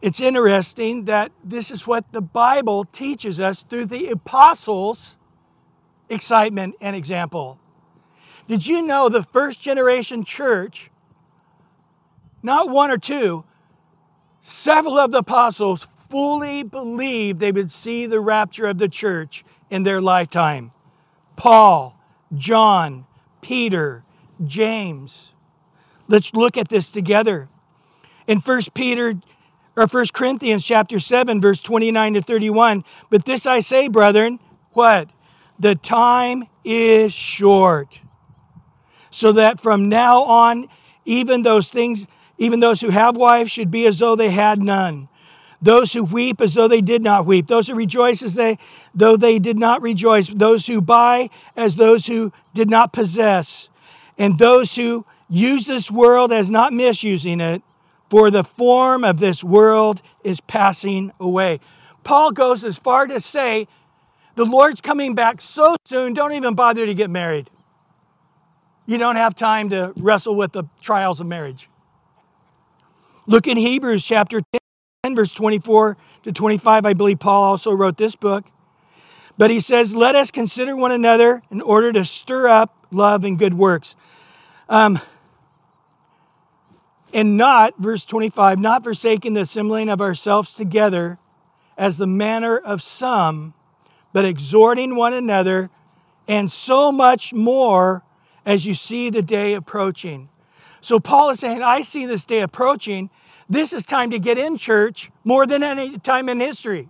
[0.01, 5.17] it's interesting that this is what the Bible teaches us through the apostles'
[6.09, 7.59] excitement and example.
[8.47, 10.91] Did you know the first generation church,
[12.43, 13.43] not one or two,
[14.41, 19.83] several of the apostles fully believed they would see the rapture of the church in
[19.83, 20.71] their lifetime?
[21.35, 21.99] Paul,
[22.35, 23.06] John,
[23.47, 24.03] Peter,
[24.45, 25.31] James.
[26.09, 27.47] Let's look at this together.
[28.27, 29.13] In 1 Peter
[29.77, 34.39] or 1 Corinthians chapter 7 verse 29 to 31, but this I say, brethren,
[34.73, 35.11] what?
[35.57, 38.01] The time is short.
[39.11, 40.67] So that from now on
[41.05, 42.05] even those things
[42.37, 45.07] even those who have wives should be as though they had none
[45.61, 48.57] those who weep as though they did not weep, those who rejoice as they
[48.97, 53.69] though they did not rejoice, those who buy as those who did not possess,
[54.17, 57.61] and those who use this world as not misusing it,
[58.09, 61.59] for the form of this world is passing away.
[62.03, 63.67] Paul goes as far to say,
[64.35, 67.49] the Lord's coming back so soon, don't even bother to get married.
[68.87, 71.69] You don't have time to wrestle with the trials of marriage.
[73.27, 74.41] Look in Hebrews chapter
[75.03, 76.85] 10 verse 24 to 25.
[76.85, 78.45] I believe Paul also wrote this book.
[79.37, 83.37] But he says, Let us consider one another in order to stir up love and
[83.37, 83.95] good works.
[84.69, 84.99] Um,
[87.13, 91.17] and not, verse 25, not forsaking the assembling of ourselves together
[91.77, 93.53] as the manner of some,
[94.11, 95.69] but exhorting one another,
[96.27, 98.03] and so much more
[98.45, 100.27] as you see the day approaching.
[100.81, 103.09] So Paul is saying, I see this day approaching,
[103.49, 106.89] this is time to get in church more than any time in history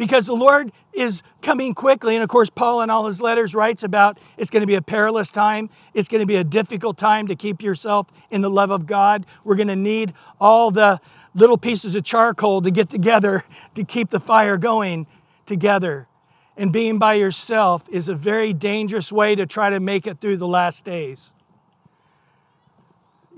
[0.00, 2.14] because the Lord is coming quickly.
[2.14, 4.80] And of course, Paul in all his letters writes about it's going to be a
[4.80, 5.68] perilous time.
[5.92, 9.26] It's going to be a difficult time to keep yourself in the love of God.
[9.44, 11.02] We're going to need all the
[11.34, 15.06] little pieces of charcoal to get together to keep the fire going
[15.44, 16.08] together.
[16.56, 20.38] And being by yourself is a very dangerous way to try to make it through
[20.38, 21.34] the last days.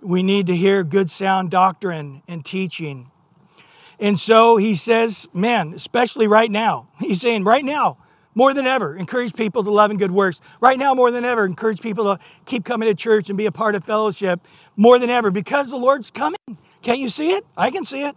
[0.01, 3.12] We need to hear good, sound doctrine and teaching.
[4.03, 7.99] And so he says, man, especially right now, he's saying, right now,
[8.35, 10.41] more than ever, encourage people to love and good works.
[10.61, 13.53] Right now, more than ever, encourage people to keep coming to church and be a
[13.53, 14.41] part of fellowship
[14.75, 16.37] more than ever because the Lord's coming.
[16.83, 17.47] Can't you see it?
[17.57, 18.17] I can see it.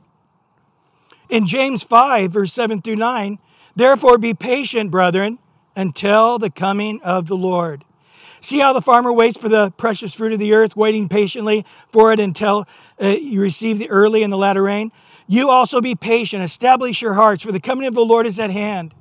[1.29, 3.37] In James 5, verse 7 through 9,
[3.75, 5.37] therefore be patient, brethren,
[5.75, 7.85] until the coming of the Lord.
[8.41, 12.11] See how the farmer waits for the precious fruit of the earth, waiting patiently for
[12.11, 12.67] it until
[12.99, 14.91] uh, you receive the early and the latter rain?
[15.27, 18.51] You also be patient, establish your hearts, for the coming of the Lord is at
[18.51, 18.93] hand.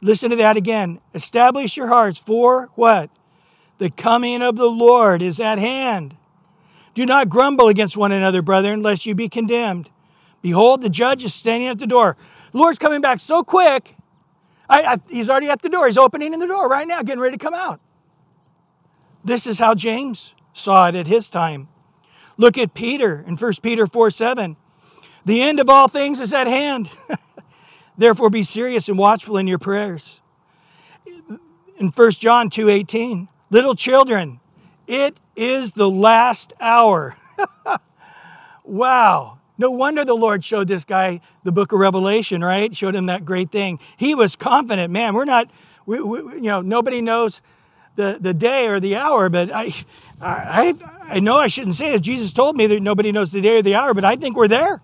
[0.00, 1.00] Listen to that again.
[1.14, 3.10] Establish your hearts, for what?
[3.78, 6.16] The coming of the Lord is at hand.
[6.94, 9.88] Do not grumble against one another, brethren, lest you be condemned.
[10.42, 12.16] Behold, the judge is standing at the door.
[12.52, 13.94] The Lord's coming back so quick.
[14.68, 15.86] I, I, he's already at the door.
[15.86, 17.80] He's opening in the door right now, getting ready to come out.
[19.24, 21.68] This is how James saw it at his time.
[22.36, 24.56] Look at Peter in 1 Peter 4 7.
[25.24, 26.90] The end of all things is at hand.
[27.98, 30.20] Therefore, be serious and watchful in your prayers.
[31.78, 34.40] In 1 John 2 18, Little children,
[34.86, 37.16] it is the last hour.
[38.64, 39.38] wow.
[39.56, 42.76] No wonder the Lord showed this guy the book of Revelation, right?
[42.76, 43.80] Showed him that great thing.
[43.96, 45.50] He was confident, man, we're not,
[45.86, 47.40] we, we, you know, nobody knows
[47.96, 49.74] the, the day or the hour, but I,
[50.20, 52.02] I, I know I shouldn't say it.
[52.02, 54.46] Jesus told me that nobody knows the day or the hour, but I think we're
[54.46, 54.80] there.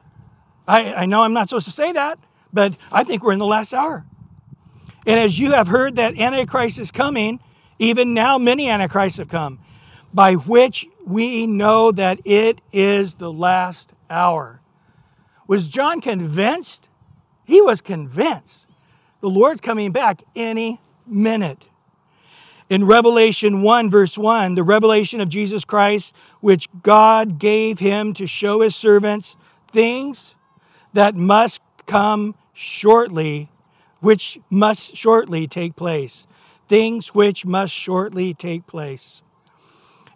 [0.67, 2.19] I, I know I'm not supposed to say that,
[2.53, 4.05] but I think we're in the last hour.
[5.07, 7.41] And as you have heard that Antichrist is coming,
[7.79, 9.59] even now many Antichrists have come,
[10.12, 14.61] by which we know that it is the last hour.
[15.47, 16.89] Was John convinced?
[17.45, 18.67] He was convinced.
[19.21, 21.67] The Lord's coming back any minute.
[22.71, 28.27] In Revelation 1, verse 1, the revelation of Jesus Christ, which God gave him to
[28.27, 29.37] show his servants
[29.71, 30.35] things
[30.95, 33.51] that must come shortly,
[34.01, 36.27] which must shortly take place.
[36.69, 39.23] Things which must shortly take place.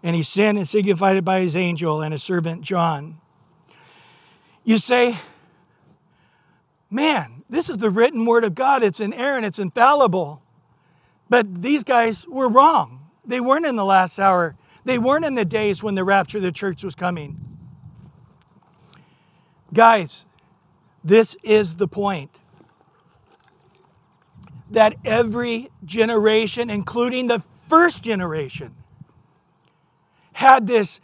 [0.03, 3.19] And he sent and signified it by his angel and his servant John.
[4.65, 5.19] You say,
[6.91, 8.83] man, this is the written word of God.
[8.83, 10.41] It's inerrant, it's infallible.
[11.29, 13.01] But these guys were wrong.
[13.27, 16.45] They weren't in the last hour, they weren't in the days when the rapture of
[16.45, 17.39] the church was coming.
[19.75, 20.25] Guys,
[21.09, 22.31] this is the point
[24.71, 28.75] that every generation, including the first generation,
[30.33, 31.01] had this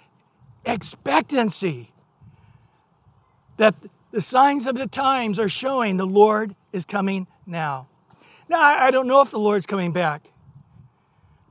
[0.64, 1.90] expectancy
[3.56, 3.74] that
[4.10, 7.88] the signs of the times are showing the Lord is coming now.
[8.48, 10.30] Now, I don't know if the Lord's coming back,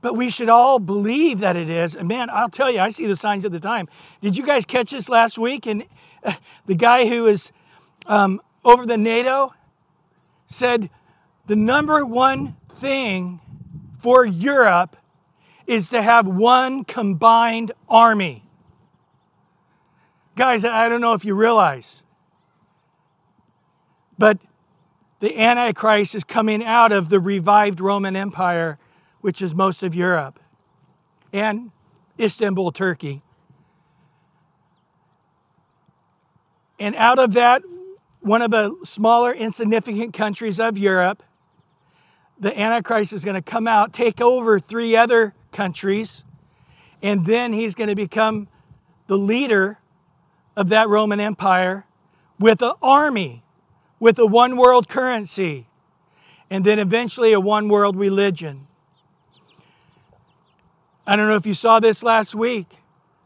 [0.00, 1.96] but we should all believe that it is.
[1.96, 3.88] And man, I'll tell you, I see the signs of the time.
[4.20, 5.66] Did you guys catch this last week?
[5.66, 5.84] And
[6.22, 6.34] uh,
[6.66, 7.50] the guy who was
[8.06, 9.54] um, over the NATO
[10.46, 10.90] said
[11.46, 13.40] the number one thing
[14.00, 14.96] for Europe
[15.66, 18.44] is to have one combined army.
[20.36, 22.02] Guys, I don't know if you realize,
[24.18, 24.38] but
[25.20, 28.78] the Antichrist is coming out of the revived Roman Empire,
[29.20, 30.38] which is most of Europe,
[31.32, 31.70] and
[32.18, 33.22] Istanbul, Turkey.
[36.78, 37.62] And out of that,
[38.24, 41.22] one of the smaller, insignificant countries of Europe,
[42.40, 46.24] the Antichrist is going to come out, take over three other countries,
[47.02, 48.48] and then he's going to become
[49.08, 49.78] the leader
[50.56, 51.84] of that Roman Empire
[52.38, 53.44] with an army,
[54.00, 55.66] with a one world currency,
[56.48, 58.66] and then eventually a one world religion.
[61.06, 62.78] I don't know if you saw this last week,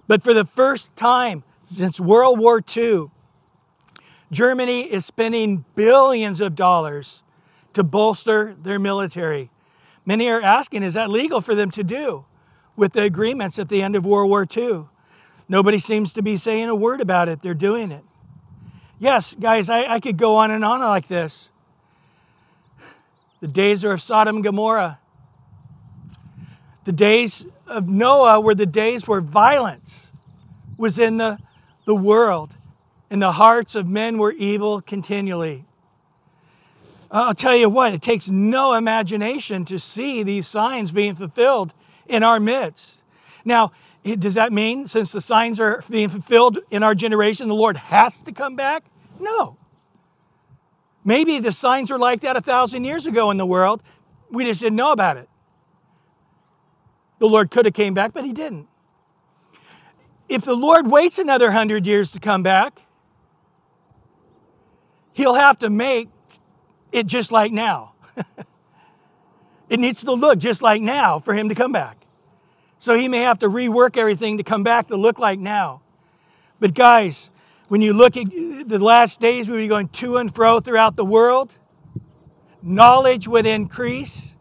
[0.08, 3.12] but for the first time since World War II,
[4.30, 7.22] Germany is spending billions of dollars
[7.72, 9.50] to bolster their military.
[10.04, 12.24] Many are asking, is that legal for them to do
[12.76, 14.84] with the agreements at the end of World War II?
[15.48, 17.40] Nobody seems to be saying a word about it.
[17.40, 18.04] They're doing it.
[18.98, 21.50] Yes, guys, I, I could go on and on like this.
[23.40, 24.98] The days are of Sodom and Gomorrah.
[26.84, 30.10] The days of Noah were the days where violence
[30.76, 31.38] was in the,
[31.84, 32.54] the world
[33.10, 35.64] and the hearts of men were evil continually.
[37.10, 41.72] I'll tell you what, it takes no imagination to see these signs being fulfilled
[42.06, 43.00] in our midst.
[43.44, 43.72] Now,
[44.04, 48.20] does that mean since the signs are being fulfilled in our generation, the Lord has
[48.22, 48.84] to come back?
[49.18, 49.56] No.
[51.04, 53.82] Maybe the signs were like that a thousand years ago in the world.
[54.30, 55.28] We just didn't know about it.
[57.18, 58.68] The Lord could have came back, but he didn't.
[60.28, 62.82] If the Lord waits another hundred years to come back,
[65.18, 66.08] he'll have to make
[66.92, 67.92] it just like now.
[69.68, 71.96] it needs to look just like now for him to come back.
[72.78, 75.82] So he may have to rework everything to come back to look like now.
[76.60, 77.30] But guys,
[77.66, 81.04] when you look at the last days, we were going to and fro throughout the
[81.04, 81.52] world.
[82.62, 84.34] Knowledge would increase.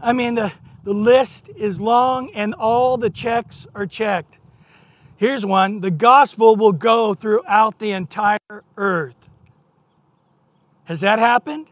[0.00, 0.52] I mean, the,
[0.84, 4.38] the list is long and all the checks are checked.
[5.16, 9.17] Here's one the gospel will go throughout the entire earth.
[10.88, 11.70] Has that happened?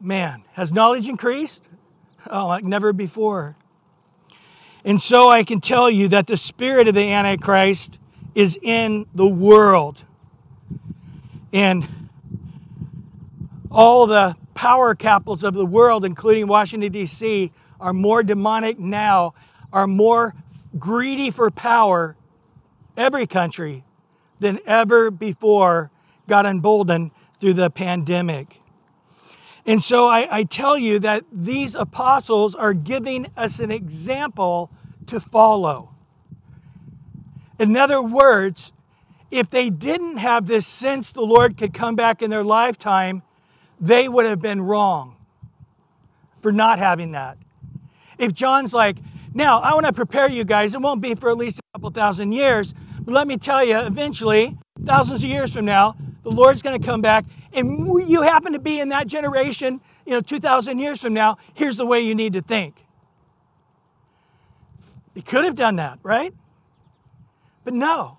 [0.00, 1.68] Man, has knowledge increased?
[2.30, 3.56] Oh, like never before.
[4.84, 7.98] And so I can tell you that the spirit of the Antichrist
[8.36, 10.04] is in the world.
[11.52, 12.08] And
[13.68, 19.34] all the power capitals of the world, including Washington, D.C., are more demonic now,
[19.72, 20.36] are more
[20.78, 22.14] greedy for power,
[22.96, 23.82] every country,
[24.38, 25.90] than ever before
[26.28, 27.10] got emboldened
[27.44, 28.58] through the pandemic.
[29.66, 34.70] And so I, I tell you that these apostles are giving us an example
[35.08, 35.90] to follow.
[37.58, 38.72] In other words,
[39.30, 43.22] if they didn't have this sense the Lord could come back in their lifetime,
[43.78, 45.14] they would have been wrong
[46.40, 47.36] for not having that.
[48.16, 48.96] If John's like,
[49.34, 51.90] now I want to prepare you guys, it won't be for at least a couple
[51.90, 52.72] thousand years,
[53.02, 56.84] but let me tell you, eventually, thousands of years from now, the Lord's going to
[56.84, 61.14] come back, and you happen to be in that generation, you know, 2,000 years from
[61.14, 62.84] now, here's the way you need to think.
[65.14, 66.34] He could have done that, right?
[67.62, 68.18] But no.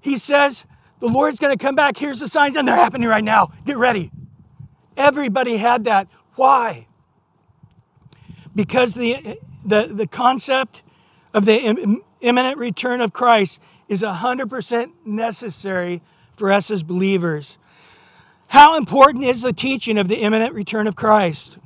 [0.00, 0.64] He says,
[0.98, 1.96] the Lord's going to come back.
[1.96, 3.52] Here's the signs, and they're happening right now.
[3.64, 4.10] Get ready.
[4.96, 6.08] Everybody had that.
[6.34, 6.86] Why?
[8.54, 10.82] Because the, the, the concept
[11.32, 16.02] of the imminent return of Christ is 100% necessary
[16.40, 17.58] for us as believers.
[18.48, 21.58] How important is the teaching of the imminent return of Christ?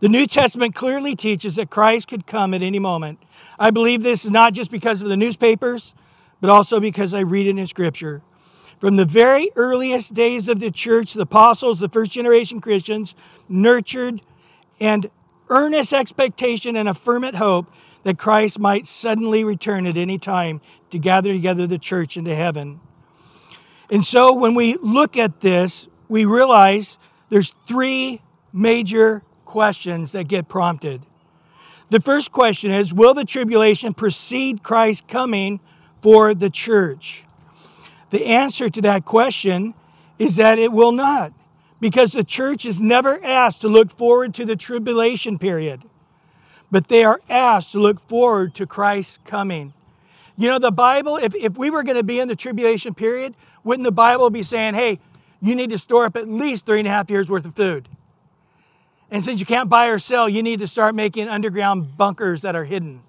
[0.00, 3.18] The New Testament clearly teaches that Christ could come at any moment.
[3.58, 5.94] I believe this is not just because of the newspapers,
[6.42, 8.20] but also because I read it in Scripture.
[8.78, 13.14] From the very earliest days of the church, the apostles, the first generation Christians,
[13.48, 14.20] nurtured
[14.78, 15.10] and
[15.48, 17.72] earnest expectation and a fervent hope
[18.02, 20.60] that Christ might suddenly return at any time
[20.90, 22.80] to gather together the church into heaven.
[23.90, 26.96] And so when we look at this, we realize
[27.28, 28.22] there's three
[28.52, 31.02] major questions that get prompted.
[31.90, 35.60] The first question is Will the tribulation precede Christ's coming
[36.00, 37.24] for the church?
[38.10, 39.74] The answer to that question
[40.18, 41.32] is that it will not,
[41.80, 45.82] because the church is never asked to look forward to the tribulation period,
[46.70, 49.72] but they are asked to look forward to Christ's coming.
[50.36, 53.36] You know, the Bible, if, if we were going to be in the tribulation period,
[53.64, 55.00] wouldn't the Bible be saying, hey,
[55.40, 57.88] you need to store up at least three and a half years worth of food?
[59.10, 62.54] And since you can't buy or sell, you need to start making underground bunkers that
[62.54, 63.02] are hidden.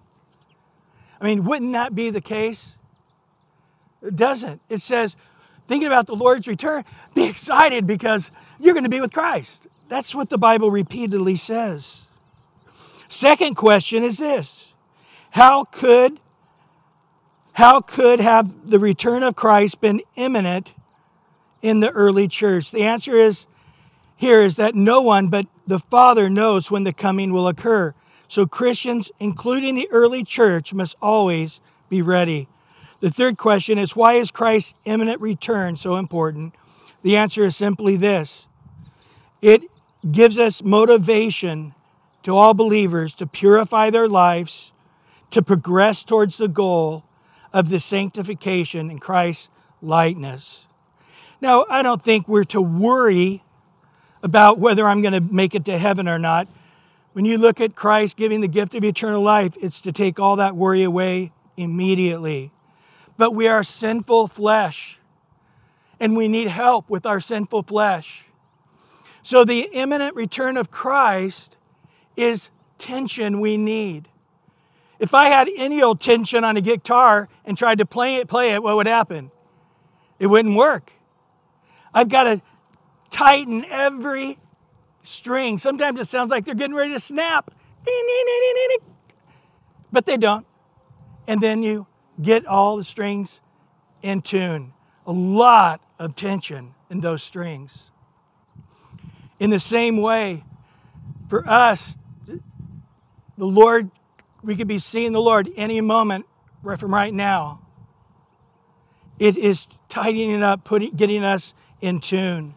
[1.20, 2.76] I mean, wouldn't that be the case?
[4.02, 4.62] It doesn't.
[4.70, 5.16] It says,
[5.68, 6.84] thinking about the Lord's return,
[7.14, 9.68] be excited because you're going to be with Christ.
[9.88, 12.02] That's what the Bible repeatedly says.
[13.08, 14.74] Second question is this
[15.32, 16.20] How could
[17.56, 20.74] how could have the return of Christ been imminent
[21.62, 22.70] in the early church?
[22.70, 23.46] The answer is
[24.18, 27.94] here is that no one but the Father knows when the coming will occur.
[28.28, 32.50] So Christians, including the early church, must always be ready.
[33.00, 36.56] The third question is why is Christ's imminent return so important?
[37.04, 38.48] The answer is simply this
[39.42, 39.62] it
[40.12, 41.74] gives us motivation
[42.24, 44.74] to all believers to purify their lives,
[45.32, 47.05] to progress towards the goal
[47.56, 49.48] of the sanctification in Christ's
[49.82, 50.66] likeness.
[51.40, 53.46] Now, I don't think we're to worry
[54.22, 56.50] about whether I'm going to make it to heaven or not.
[57.14, 60.36] When you look at Christ giving the gift of eternal life, it's to take all
[60.36, 62.52] that worry away immediately.
[63.18, 65.00] But we are sinful flesh,
[65.98, 68.26] and we need help with our sinful flesh.
[69.24, 71.56] So the imminent return of Christ
[72.18, 74.10] is tension we need.
[75.06, 78.56] If I had any old tension on a guitar and tried to play it, play
[78.56, 79.30] it, what would happen?
[80.18, 80.94] It wouldn't work.
[81.94, 82.42] I've got to
[83.12, 84.40] tighten every
[85.04, 85.60] string.
[85.60, 87.52] Sometimes it sounds like they're getting ready to snap,
[89.92, 90.48] but they don't.
[91.28, 91.86] And then you
[92.20, 93.42] get all the strings
[94.02, 94.74] in tune.
[95.06, 97.92] A lot of tension in those strings.
[99.40, 100.44] In the same way,
[101.30, 101.96] for us,
[102.26, 103.92] the Lord,
[104.46, 106.26] we could be seeing the Lord any moment
[106.62, 107.62] right from right now.
[109.18, 112.54] It is tightening up, putting, getting us in tune.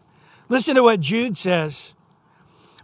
[0.49, 1.93] Listen to what Jude says.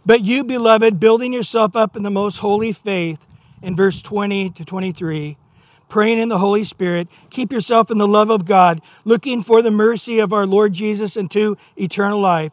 [0.04, 3.18] But you, beloved, building yourself up in the most holy faith,
[3.62, 5.36] in verse 20 to 23,
[5.88, 9.70] praying in the Holy Spirit, keep yourself in the love of God, looking for the
[9.70, 12.52] mercy of our Lord Jesus into eternal life.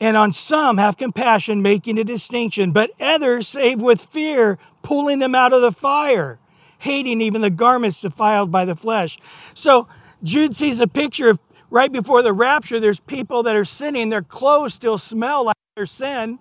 [0.00, 5.34] And on some have compassion, making a distinction, but others save with fear, pulling them
[5.34, 6.38] out of the fire,
[6.78, 9.18] hating even the garments defiled by the flesh.
[9.52, 9.88] So
[10.22, 14.22] Jude sees a picture of right before the rapture, there's people that are sinning, their
[14.22, 16.38] clothes still smell like their sin,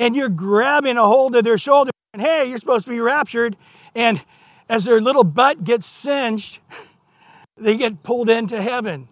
[0.00, 3.56] and you're grabbing a hold of their shoulder, and hey, you're supposed to be raptured.
[3.94, 4.20] And
[4.68, 6.58] as their little butt gets singed,
[7.56, 9.06] they get pulled into heaven.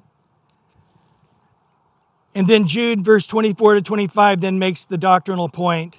[2.35, 5.95] And then Jude, verse 24 to 25, then makes the doctrinal point.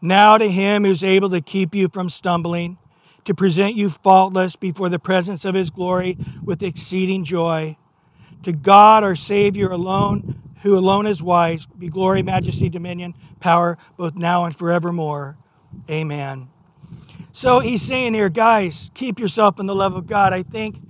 [0.00, 2.78] Now to him who's able to keep you from stumbling
[3.24, 7.76] to present you faultless before the presence of his glory with exceeding joy.
[8.44, 14.14] To God, our Savior alone, who alone is wise, be glory, majesty, dominion, power, both
[14.14, 15.36] now and forevermore.
[15.90, 16.48] Amen.
[17.32, 20.32] So he's saying here, guys, keep yourself in the love of God.
[20.32, 20.80] I think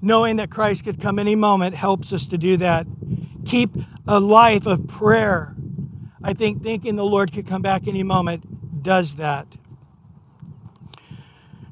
[0.00, 2.86] knowing that Christ could come any moment helps us to do that.
[3.44, 3.76] Keep
[4.06, 5.54] a life of prayer.
[6.22, 9.46] I think thinking the Lord could come back any moment does that.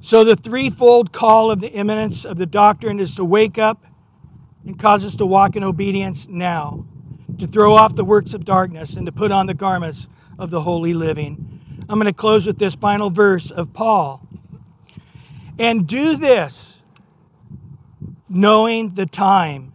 [0.00, 3.84] So, the threefold call of the imminence of the doctrine is to wake up
[4.64, 6.84] and cause us to walk in obedience now,
[7.38, 10.06] to throw off the works of darkness, and to put on the garments
[10.38, 11.58] of the holy living.
[11.88, 14.26] I'm going to close with this final verse of Paul.
[15.58, 16.80] And do this,
[18.28, 19.72] knowing the time.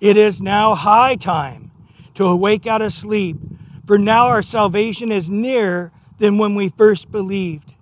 [0.00, 1.70] It is now high time
[2.14, 3.36] to awake out of sleep,
[3.90, 7.74] for now our salvation is nearer than when we first believed.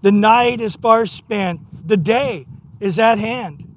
[0.00, 2.46] The night is far spent, the day
[2.78, 3.76] is at hand.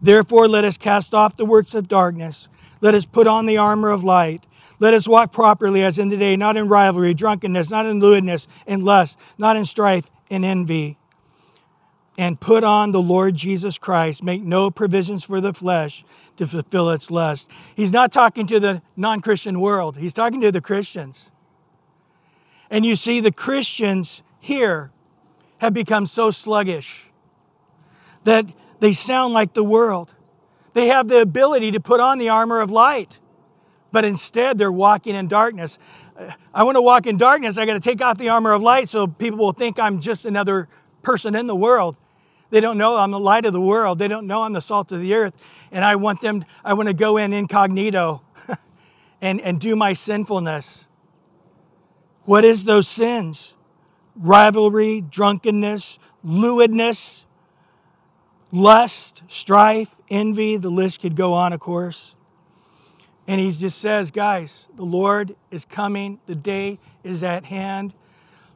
[0.00, 2.46] Therefore, let us cast off the works of darkness.
[2.80, 4.44] Let us put on the armor of light.
[4.78, 8.46] Let us walk properly as in the day, not in rivalry, drunkenness, not in lewdness
[8.64, 10.96] and lust, not in strife and envy.
[12.16, 14.22] And put on the Lord Jesus Christ.
[14.22, 16.04] Make no provisions for the flesh
[16.36, 17.48] to fulfill its lust.
[17.74, 21.30] He's not talking to the non Christian world, he's talking to the Christians.
[22.70, 24.90] And you see, the Christians here
[25.58, 27.10] have become so sluggish
[28.24, 28.46] that
[28.80, 30.14] they sound like the world.
[30.72, 33.18] They have the ability to put on the armor of light,
[33.92, 35.78] but instead they're walking in darkness.
[36.18, 37.58] Uh, I want to walk in darkness.
[37.58, 40.24] I got to take off the armor of light so people will think I'm just
[40.24, 40.68] another
[41.02, 41.96] person in the world.
[42.52, 43.98] They don't know I'm the light of the world.
[43.98, 45.32] They don't know I'm the salt of the earth.
[45.70, 48.20] And I want them, I want to go in incognito
[49.22, 50.84] and, and do my sinfulness.
[52.26, 53.54] What is those sins?
[54.14, 57.24] Rivalry, drunkenness, lewdness,
[58.52, 62.14] lust, strife, envy, the list could go on, of course.
[63.26, 67.94] And he just says, guys, the Lord is coming, the day is at hand.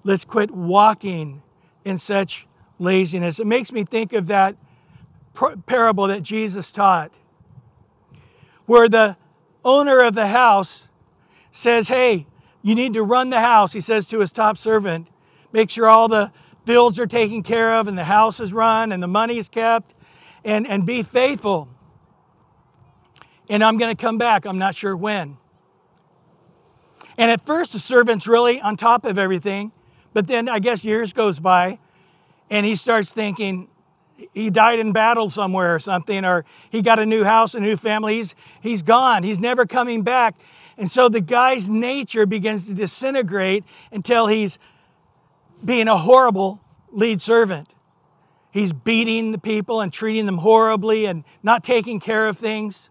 [0.04, 1.40] Let's quit walking
[1.86, 2.46] in such
[2.78, 3.38] laziness.
[3.38, 4.56] It makes me think of that
[5.66, 7.16] parable that Jesus taught,
[8.66, 9.16] where the
[9.64, 10.88] owner of the house
[11.52, 12.26] says, Hey,
[12.62, 13.72] you need to run the house.
[13.72, 15.08] He says to his top servant,
[15.52, 16.32] Make sure all the
[16.64, 19.94] fields are taken care of and the house is run and the money is kept
[20.44, 21.68] and, and be faithful.
[23.48, 24.44] And I'm going to come back.
[24.44, 25.36] I'm not sure when.
[27.16, 29.72] And at first, the servant's really on top of everything.
[30.12, 31.78] But then I guess years goes by
[32.50, 33.68] and he starts thinking,
[34.32, 37.76] he died in battle somewhere or something, or he got a new house, a new
[37.76, 38.16] family.
[38.16, 39.22] He's, he's gone.
[39.22, 40.36] He's never coming back.
[40.78, 44.58] And so the guy's nature begins to disintegrate until he's
[45.64, 46.60] being a horrible
[46.92, 47.72] lead servant.
[48.50, 52.88] He's beating the people and treating them horribly and not taking care of things.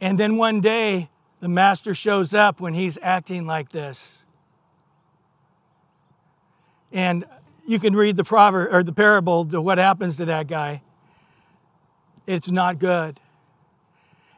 [0.00, 1.08] And then one day,
[1.40, 4.12] the master shows up when he's acting like this.
[6.92, 7.24] And
[7.68, 10.80] you can read the proverb or the parable to what happens to that guy.
[12.26, 13.20] It's not good.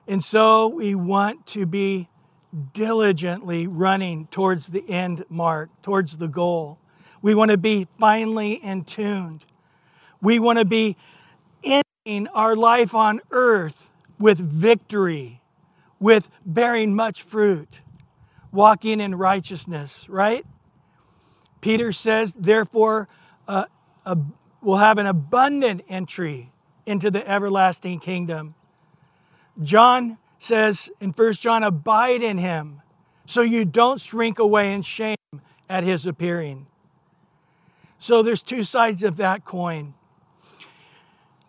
[0.08, 2.08] And so we want to be
[2.72, 6.80] diligently running towards the end mark, towards the goal.
[7.22, 9.44] We want to be finely in tuned.
[10.20, 10.96] We want to be
[11.62, 15.40] ending our life on earth with victory,
[16.00, 17.80] with bearing much fruit,
[18.50, 20.44] walking in righteousness, right?
[21.60, 23.08] Peter says, therefore,
[23.50, 24.16] uh,
[24.62, 26.52] we'll have an abundant entry
[26.86, 28.54] into the everlasting kingdom.
[29.62, 32.80] John says in 1 John, abide in him
[33.26, 35.16] so you don't shrink away in shame
[35.68, 36.66] at his appearing.
[37.98, 39.94] So there's two sides of that coin.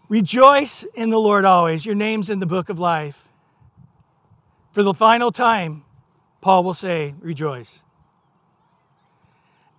[0.09, 1.85] Rejoice in the Lord always.
[1.85, 3.17] Your name's in the book of life.
[4.71, 5.85] For the final time,
[6.41, 7.79] Paul will say, Rejoice.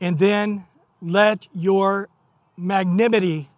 [0.00, 0.64] And then
[1.02, 2.08] let your
[2.62, 3.50] magnanimity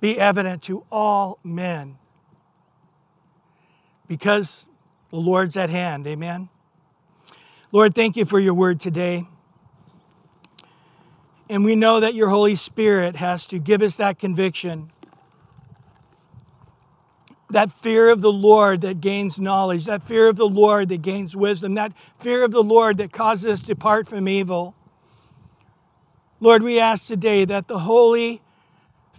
[0.00, 1.98] be evident to all men.
[4.08, 4.66] Because
[5.10, 6.06] the Lord's at hand.
[6.06, 6.48] Amen.
[7.72, 9.26] Lord, thank you for your word today.
[11.48, 14.92] And we know that your Holy Spirit has to give us that conviction,
[17.50, 21.34] that fear of the Lord that gains knowledge, that fear of the Lord that gains
[21.34, 24.74] wisdom, that fear of the Lord that causes us to depart from evil.
[26.40, 28.42] Lord, we ask today that the holy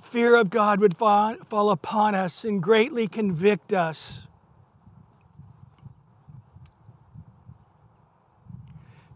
[0.03, 4.27] fear of God would fall, fall upon us and greatly convict us.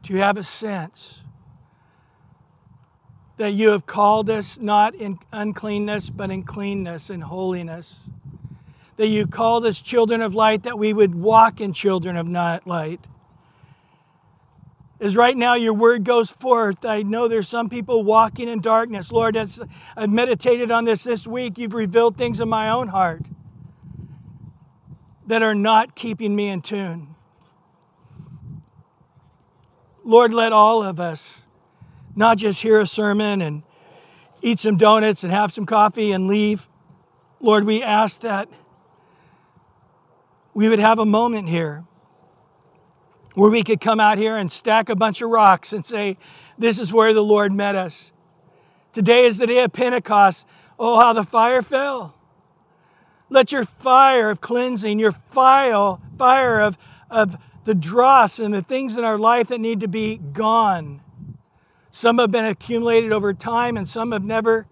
[0.04, 1.24] To have a sense
[3.38, 8.00] that you have called us not in uncleanness, but in cleanness and holiness.
[8.98, 12.28] that you called us children of light, that we would walk in children of
[12.68, 13.02] light.
[15.00, 19.12] As right now your word goes forth, I know there's some people walking in darkness.
[19.12, 19.60] Lord, as
[19.98, 23.24] I've meditated on this this week, you've revealed things in my own heart
[25.28, 27.16] that are not keeping me in tune.
[30.04, 31.44] Lord, let all of us
[32.16, 33.64] not just hear a sermon and
[34.42, 36.70] eat some donuts and have some coffee and leave.
[37.42, 38.48] Lord, we ask that
[40.54, 41.84] we would have a moment here
[43.36, 46.18] where we could come out here and stack a bunch of rocks and say,
[46.58, 48.12] This is where the Lord met us.
[48.94, 50.46] Today is the day of Pentecost.
[50.80, 52.16] Oh, how the fire fell.
[53.30, 56.78] Let your fire of cleansing, your fire, fire of,
[57.10, 61.02] of the dross and the things in our life that need to be gone.
[61.92, 64.68] Some have been accumulated over time and some have never,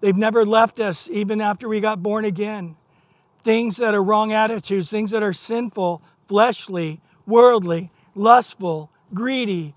[0.00, 2.76] they've never left us even after we got born again.
[3.44, 9.74] Things that are wrong attitudes, things that are sinful, fleshly, worldly, lustful, greedy,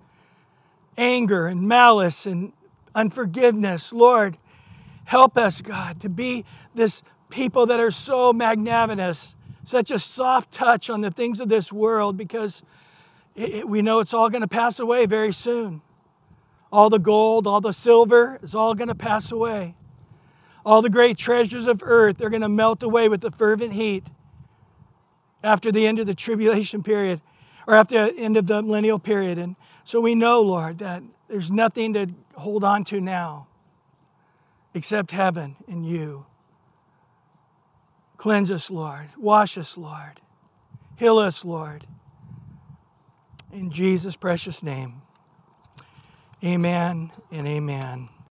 [0.98, 2.52] anger and malice and
[2.94, 3.94] unforgiveness.
[3.94, 4.38] Lord,
[5.06, 10.90] help us, God, to be this people that are so magnanimous such a soft touch
[10.90, 12.64] on the things of this world because
[13.36, 15.82] it, it, we know it's all going to pass away very soon.
[16.72, 19.76] All the gold, all the silver is all going to pass away.
[20.66, 24.06] All the great treasures of earth are going to melt away with the fervent heat
[25.44, 27.22] after the end of the tribulation period
[27.68, 29.38] or after the end of the millennial period.
[29.38, 33.48] And so we know, Lord, that there's nothing to hold on to now
[34.74, 36.26] except heaven and you.
[38.18, 39.10] Cleanse us, Lord.
[39.18, 40.22] Wash us, Lord.
[40.96, 41.88] Heal us, Lord.
[43.52, 45.02] In Jesus' precious name.
[46.44, 48.10] Amen and amen.